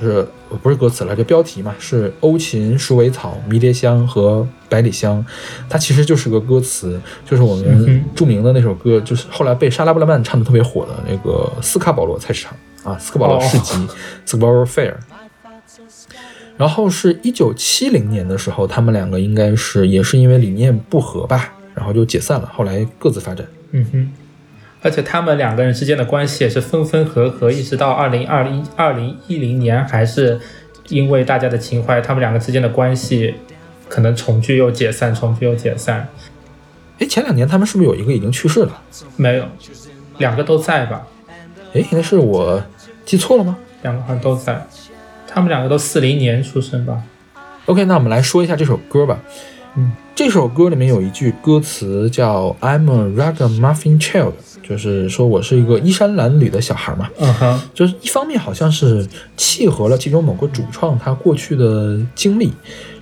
[0.00, 0.26] 是
[0.62, 1.14] 不是歌词了？
[1.14, 5.24] 这标题嘛，是欧芹、鼠尾草、迷迭香和百里香，
[5.68, 13.74] 它其实就是个歌词，就是我嗯们著名的那首歌，就是后来被莎拉布莱曼唱的特别火的那个斯卡保罗菜市场啊，斯卡保罗市集、
[14.24, 14.94] 斯卡保罗 Fair。
[16.60, 23.46] 然后是一九七零年的时候，他们两个应该是也是因为理念不合吧，然后就解散了，后来各自发展。
[23.70, 24.10] 嗯哼，
[24.82, 30.38] 而且他们两个人之间的关系也是分分合合，一直到二零二零二零一零年，还是
[30.90, 33.36] 因为大家的情怀，他们两个之间的关系
[33.88, 36.08] 可能重聚又解散，重聚又解散。
[36.98, 38.82] 哎，前两年他们是不是有一个已经去世了？
[39.16, 39.46] 没有，
[40.18, 41.06] 两个都在吧？
[41.72, 42.62] 哎，那是我
[43.06, 43.56] 记错了吗？
[43.80, 44.66] 两个好像都在，
[45.32, 47.00] 他们两个都四零年出生吧
[47.66, 49.20] ？OK，那我们来说一下这首歌吧。
[49.76, 57.08] 嗯，这首歌里面有一句歌词叫 "I'm a ragamuffin child"，就是说我是一个衣衫褴褛的小孩嘛。
[57.20, 62.52] 嗯哼，就是一方面好像是契合了其中某个主创他过去的经历，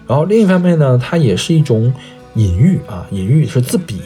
[0.07, 1.91] 然后另一方面呢，它也是一种
[2.35, 4.03] 隐喻啊，隐喻是自比，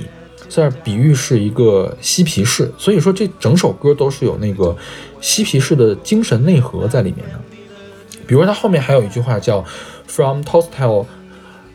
[0.49, 4.77] 在比喻是一个嬉皮士，所以说这整首歌都是有那个
[5.20, 7.40] 嬉皮士的精神内核在里面的。
[8.32, 9.62] 比如它后面还有一句话叫
[10.06, 11.04] "From Tolstoy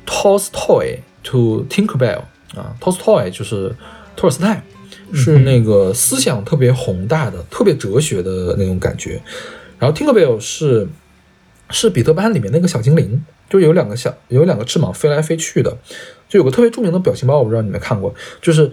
[0.08, 2.22] Tolstoy to Tinkerbell"
[2.56, 3.76] 啊，Tolstoy 就是
[4.16, 4.64] 托尔斯泰，
[5.14, 9.22] 是那个思想特别宏大的、特别哲学的那种感觉。
[9.78, 10.88] 然后 Tinkerbell 是
[11.70, 15.78] 是彼得潘里面那个小精灵，就有两个小有两个翅膀飞来飞去的，
[16.28, 18.12] 就有个特别著名的表情包，我不知道你们看过，
[18.42, 18.72] 就是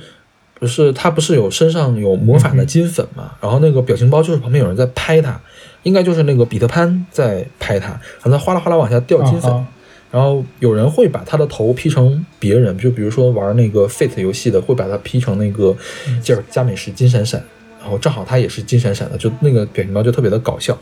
[0.59, 3.32] 不是他不是有身上有魔法的金粉嘛？
[3.43, 5.39] 然后那个表情包就是旁边有人在拍他，
[5.85, 9.66] 应该就是那个彼得潘在拍他，然后他哗啦哗啦往下掉金粉。
[10.11, 15.74] 然后有人会把他的头 P 成别人，就比如说玩那个 Fate 游戏的，会把他 P 成那个
[16.23, 17.43] 吉尔加美什金闪闪，
[17.81, 20.78] 然后正好他也是金闪闪的，就那个表情包就特别的搞笑。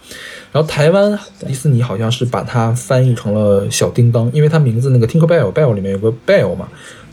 [0.53, 6.69] 然后台湾迪士尼好像是把它翻译成了小叮当，因为它名字那个 Tinker Bell Bell 里面有个 Bell 嘛，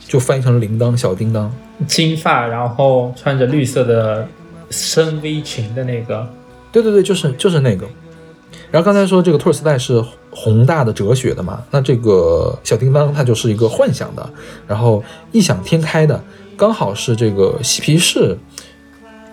[0.05, 1.49] 就翻译成了铃铛小叮当。
[1.87, 4.27] 金发，然后穿着绿色的
[4.69, 6.27] 深 V 裙的那个，
[6.71, 7.87] 对对对，就是就是那个。
[8.71, 14.29] 然后刚才说这个托尔斯泰是宏大的哲学的嘛，那这个小叮当它就是一个幻想的，
[14.67, 16.23] 然后异想天开的，
[16.55, 18.37] 刚好是这个嬉皮士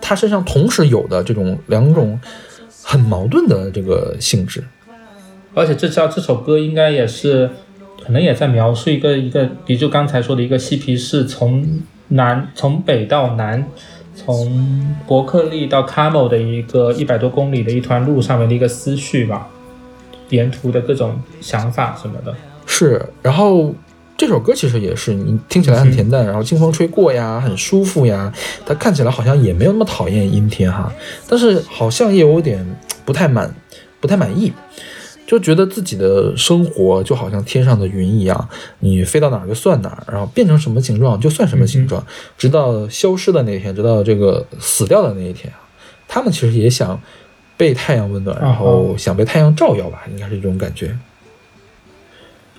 [0.01, 2.19] 他身上同时有的这种两种
[2.83, 4.63] 很矛盾的这个性质。
[5.53, 7.49] 而且这叫这首歌应该也是，
[8.03, 13.67] 可能也在描述一个一个，比如就刚才说的一个嬉皮士从南从北到南，
[14.27, 19.47] 从伯克利到卡莫的一个一百多公里的一段路上面的一个思绪吧，
[20.29, 22.35] 沿途的各种想法什么的。
[22.65, 23.73] 是，然后
[24.17, 28.29] 这首歌其实也是，你听起来很恬淡，然后清风吹过呀，很舒服呀，
[28.65, 30.91] 它看起来好像也没有那么讨厌阴天哈，
[31.29, 32.65] 但是好像也有点
[33.05, 33.55] 不太满，
[34.01, 34.51] 不太满意。
[35.27, 38.49] 就觉得自己的生活就好像天上的云一样，
[38.79, 42.03] 你飞到哪儿就算哪儿，然后变成什么形状就算什么形状，
[42.37, 45.59] 直到消失的那一天，直到这个死掉的那一天啊。
[46.07, 46.99] 他们其实也想
[47.57, 50.97] 被太阳温暖，然后想被太阳照耀吧，应该是这种感觉。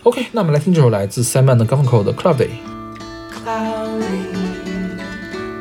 [0.02, 2.50] OK，那我们来听这首来自 Simon 的 Garfunkel 的 Cloudy。
[3.44, 4.04] cloudy.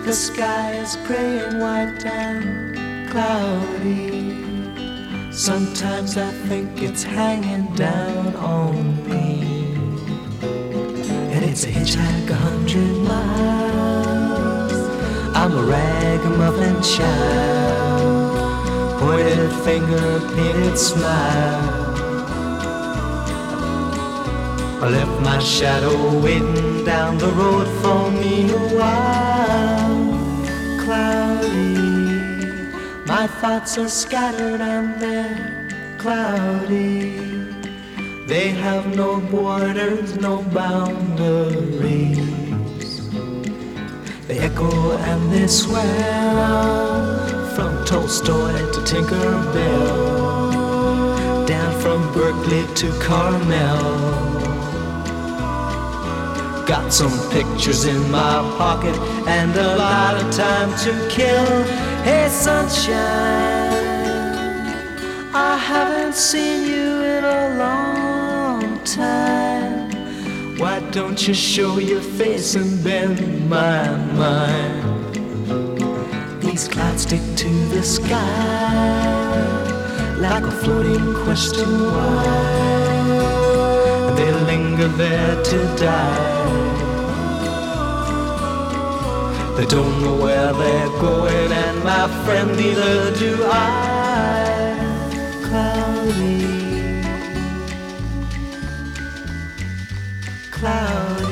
[0.04, 2.78] The sky is gray and white and
[3.10, 4.47] cloudy.
[5.38, 9.76] Sometimes I think it's hanging down on me.
[11.32, 14.74] And it's a hitchhike a hundred miles.
[15.36, 18.20] I'm a ragamuffin child.
[19.00, 21.86] Pointed finger, painted smile.
[24.82, 29.98] I left my shadow waiting down the road for me a while.
[30.84, 31.97] Cloudy,
[33.20, 37.18] my thoughts are scattered and they're cloudy.
[38.28, 42.20] They have no borders, no boundaries.
[44.28, 44.72] They echo
[45.10, 45.88] and they swell
[47.56, 54.37] from Tolstoy to Tinker Bell, down from Berkeley to Carmel.
[56.68, 58.94] Got some pictures in my pocket
[59.26, 61.64] and a lot of time to kill.
[62.04, 62.94] Hey, sunshine,
[65.34, 69.92] I haven't seen you in a long time.
[70.58, 75.16] Why don't you show your face and bend my mind?
[76.42, 79.08] These clouds stick to the sky
[80.20, 82.24] like a floating question why
[84.18, 86.37] they linger there to die.
[89.58, 94.78] They don't know where they're going, and my friend, neither do I.
[95.46, 97.02] Cloudy,
[100.52, 101.27] cloudy,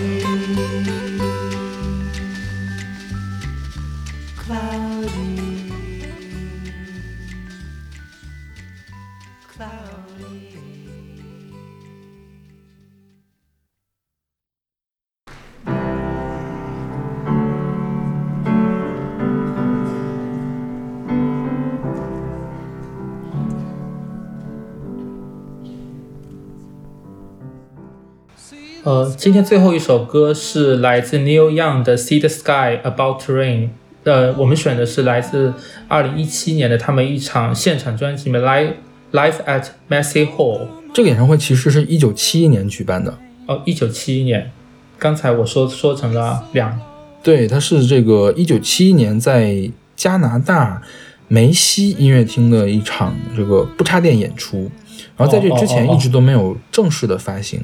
[28.83, 33.57] 呃，今天最后一首歌是来自 Neil Young 的《See the Sky About to Rain》。
[34.03, 35.53] 呃，我们选的是来自
[35.87, 38.73] 二零一七年的他们一场现场专辑里面《Live
[39.11, 40.59] Live at Massey Hall》。
[40.93, 43.17] 这个演唱会其实是一九七一年举办的，
[43.47, 44.51] 哦，一九七一年。
[44.99, 46.79] 刚才我说说成了两，
[47.23, 50.81] 对，它是这个一九七一年在加拿大
[51.27, 54.71] 梅西音乐厅的一场这个不插电演出，
[55.17, 57.59] 然后在这之前一直都没有正式的发行。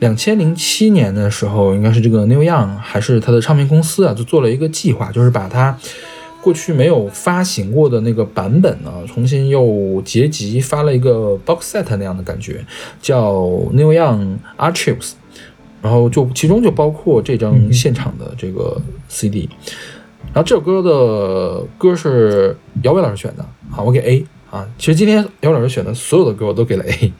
[0.00, 5.78] 两千零七年的时候，应该是这个 New Young 还是他的唱片公司啊，就做了一个计划，就是把它
[6.42, 12.64] 过去没有发行过的那个版本呢，重新又结集发了一个 box set 那样的感觉，
[13.00, 13.32] 叫
[13.72, 15.12] New Young Archives。
[15.82, 18.78] 然后就其中就包括这张现场的这个
[19.08, 19.48] CD，、
[20.26, 24.68] 然后这首歌的歌是姚伟老师选的，好，我给 A 啊。
[24.76, 27.10] 其实今天姚伟老师选的所有的歌我都给了 A，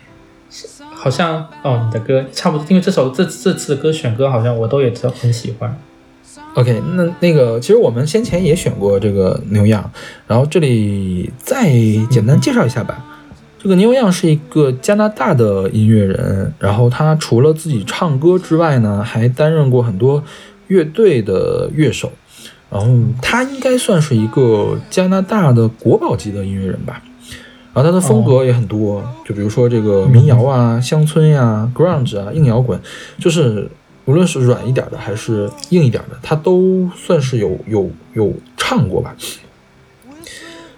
[1.03, 5.75] 好像哦，你的歌差不多，因为这首这这次的歌选歌好像我都也很喜欢。
[6.55, 9.91] OK，那那个其实我们先前也选过这个牛样，
[10.27, 11.71] 然后这里再
[12.11, 13.03] 简单介绍一下吧。
[13.59, 20.23] 这个牛样是一个加拿大的音乐人，然后他除了自己唱歌之外呢，还担任过很多
[20.67, 22.13] 乐队的乐手，
[22.71, 22.87] 然后
[23.23, 27.03] 他应该算是一个加拿大的国宝级的音乐人吧。
[27.73, 32.81] 然后他的风格也很多，就比如说这个民谣啊、乡村呀、grunge 啊、硬摇滚，
[33.19, 33.71] 就是
[34.07, 39.15] 无论是软一点的还是硬一点的，他都算是有有有唱过吧。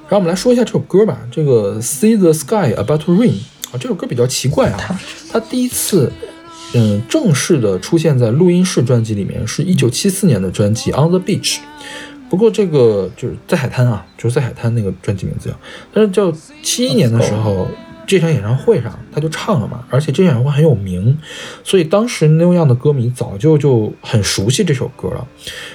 [0.08, 3.30] 然后我们来说一下这首歌吧，这个《See the Sky About to Rain》
[3.70, 5.00] 啊，这首歌比较奇怪啊，
[5.30, 6.12] 它第一次
[6.74, 11.56] 嗯正式的出现在录音室专辑里面是一九七四年的专辑《On the Beach》，
[12.32, 15.54] 不过这个就是在海滩啊，就是在海滩那个专辑名字叫，
[15.92, 16.32] 但是叫
[16.62, 17.68] 七一年的时候，
[18.06, 21.18] 这场演唱会上他就唱了嘛，而且这场演唱会很有名，
[21.62, 25.28] 所以当时 New Young 的歌迷早就就很熟悉这首歌了，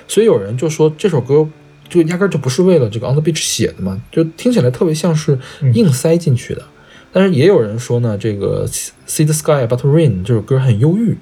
[0.08, 1.48] 所以有人就说这首歌
[1.88, 5.38] 就压根就不是为了这个 On the Beach 写的嘛，就听起来特别像是
[5.76, 6.64] 硬塞进去的。
[7.12, 8.68] 但是也有人说呢，这个
[9.08, 11.16] See the Sky But Rain 这首歌很忧郁，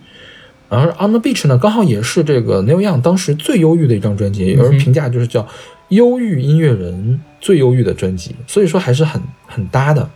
[0.68, 5.48] 而 On the Beach 呢，刚好也是这个 Neil Young 当时最忧郁的一张专辑，有人评价就是叫
[5.90, 10.10] 忧郁音乐人最忧郁的专辑，所以说还是很很搭的。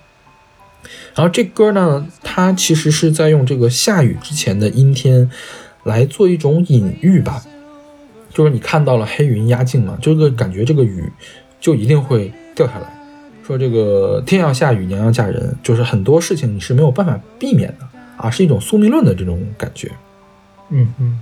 [1.13, 5.29] 然后这歌呢，它其实是在用这个下雨之前的阴天
[5.83, 7.43] 来做一种隐喻吧，
[8.33, 11.03] 就是你看到了黑云压境嘛，这个感觉这个雨
[11.59, 12.91] 就一定会掉下来。
[13.45, 19.91] 说这个天要下雨，娘要嫁人，就是很多事情你是没有办法避免的啊，是一种宿命论的这种感觉。
[20.69, 21.19] 嗯嗯，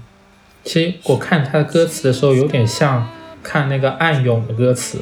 [0.64, 3.10] 其实我看他的歌词的时候，有点像
[3.42, 5.00] 看那个暗涌的歌词。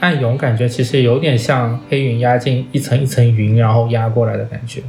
[0.00, 4.82] 暗涌感觉其实有点像黑云压境一层一层云，然后压过来的感觉。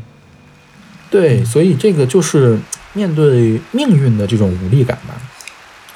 [1.11, 2.57] 对，所以这个就是
[2.93, 5.13] 面对命运的这种无力感吧。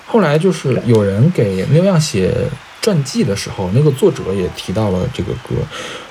[0.05, 2.31] 后来就是有人给 Neil Young 写
[2.79, 5.55] 传记的时候，那个作者也提到了这个歌，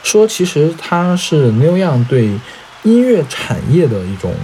[0.03, 2.25] 说其实他是 Neil Young 对
[2.83, 4.35] 音乐产业的一种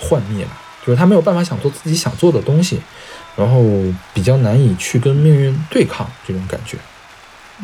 [0.00, 0.52] 幻灭吧，
[0.88, 2.80] 就是他没有办法想做自己想做的东西，
[3.36, 3.62] 然后
[4.14, 6.78] 比较难以去跟命运对抗这种感觉。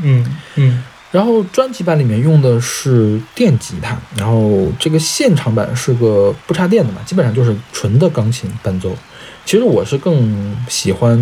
[0.03, 8.95] 嗯嗯然后专辑版里面用的是电吉他，然后这个现场版是个不插电的嘛，基本上就是纯的钢琴伴奏。
[9.47, 11.17] 其实我是更喜欢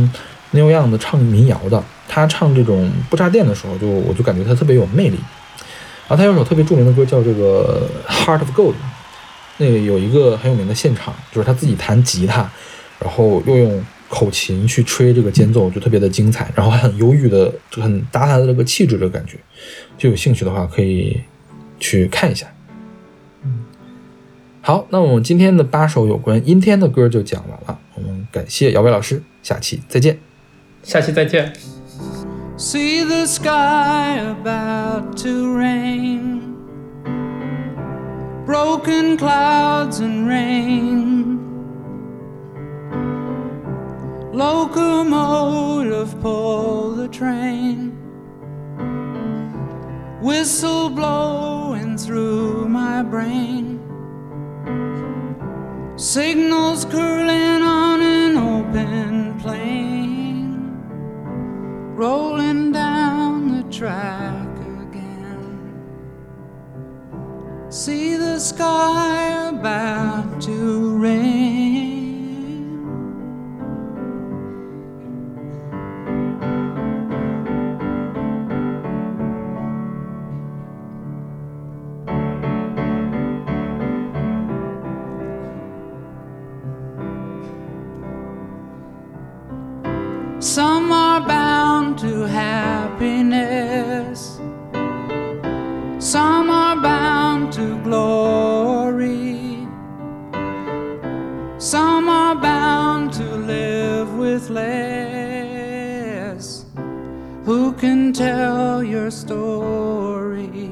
[0.53, 5.21] Neil Young 的唱民谣的，他唱这种不插电的时候就，我就感觉他特别有魅力。
[6.09, 8.73] 然后他有首特别著名的歌叫这个《Heart of Gold》，
[9.59, 12.51] 那个有一个很有名的现场，就是他自己弹吉他，
[12.99, 19.39] 然后又用口琴去吹这个间奏，就特别的精彩，然后还很忧郁的，就很搭他的这个气质的感觉。
[19.97, 21.21] 就有兴趣的话，可以
[21.79, 22.47] 去看一下。
[23.45, 23.65] 嗯
[24.61, 27.79] 好，那我们今天的八首有关阴天的歌就讲完了。
[27.95, 30.19] 我们感谢姚伟老师，下期再见。
[30.83, 31.53] 下期再见。
[32.59, 36.52] See the sky about to rain.
[38.47, 41.39] Broken clouds and rain.
[44.33, 47.93] Locomotive pull the train.
[50.21, 53.81] Whistle blowing through my brain.
[55.97, 60.03] Signals curling on an open plain
[61.95, 64.42] rolling down the track
[67.73, 72.69] See the sky about to rain.
[90.41, 93.93] Some are bound to happiness.
[107.45, 110.71] Who can tell your story?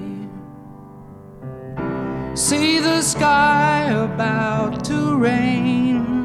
[2.35, 6.21] See the sky about to rain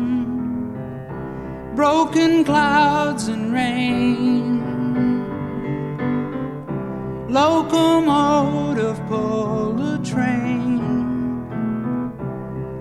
[1.75, 4.63] broken clouds and rain.
[7.27, 10.79] Locomotive pull a train,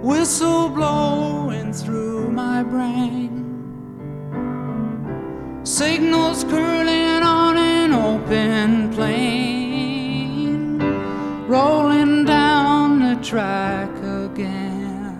[0.00, 3.32] whistle blowing through my brain.
[5.64, 7.03] Signals curling
[8.34, 10.78] open plain,
[11.46, 15.16] rolling down the track again.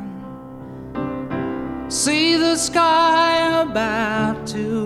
[1.89, 4.84] See the sky about to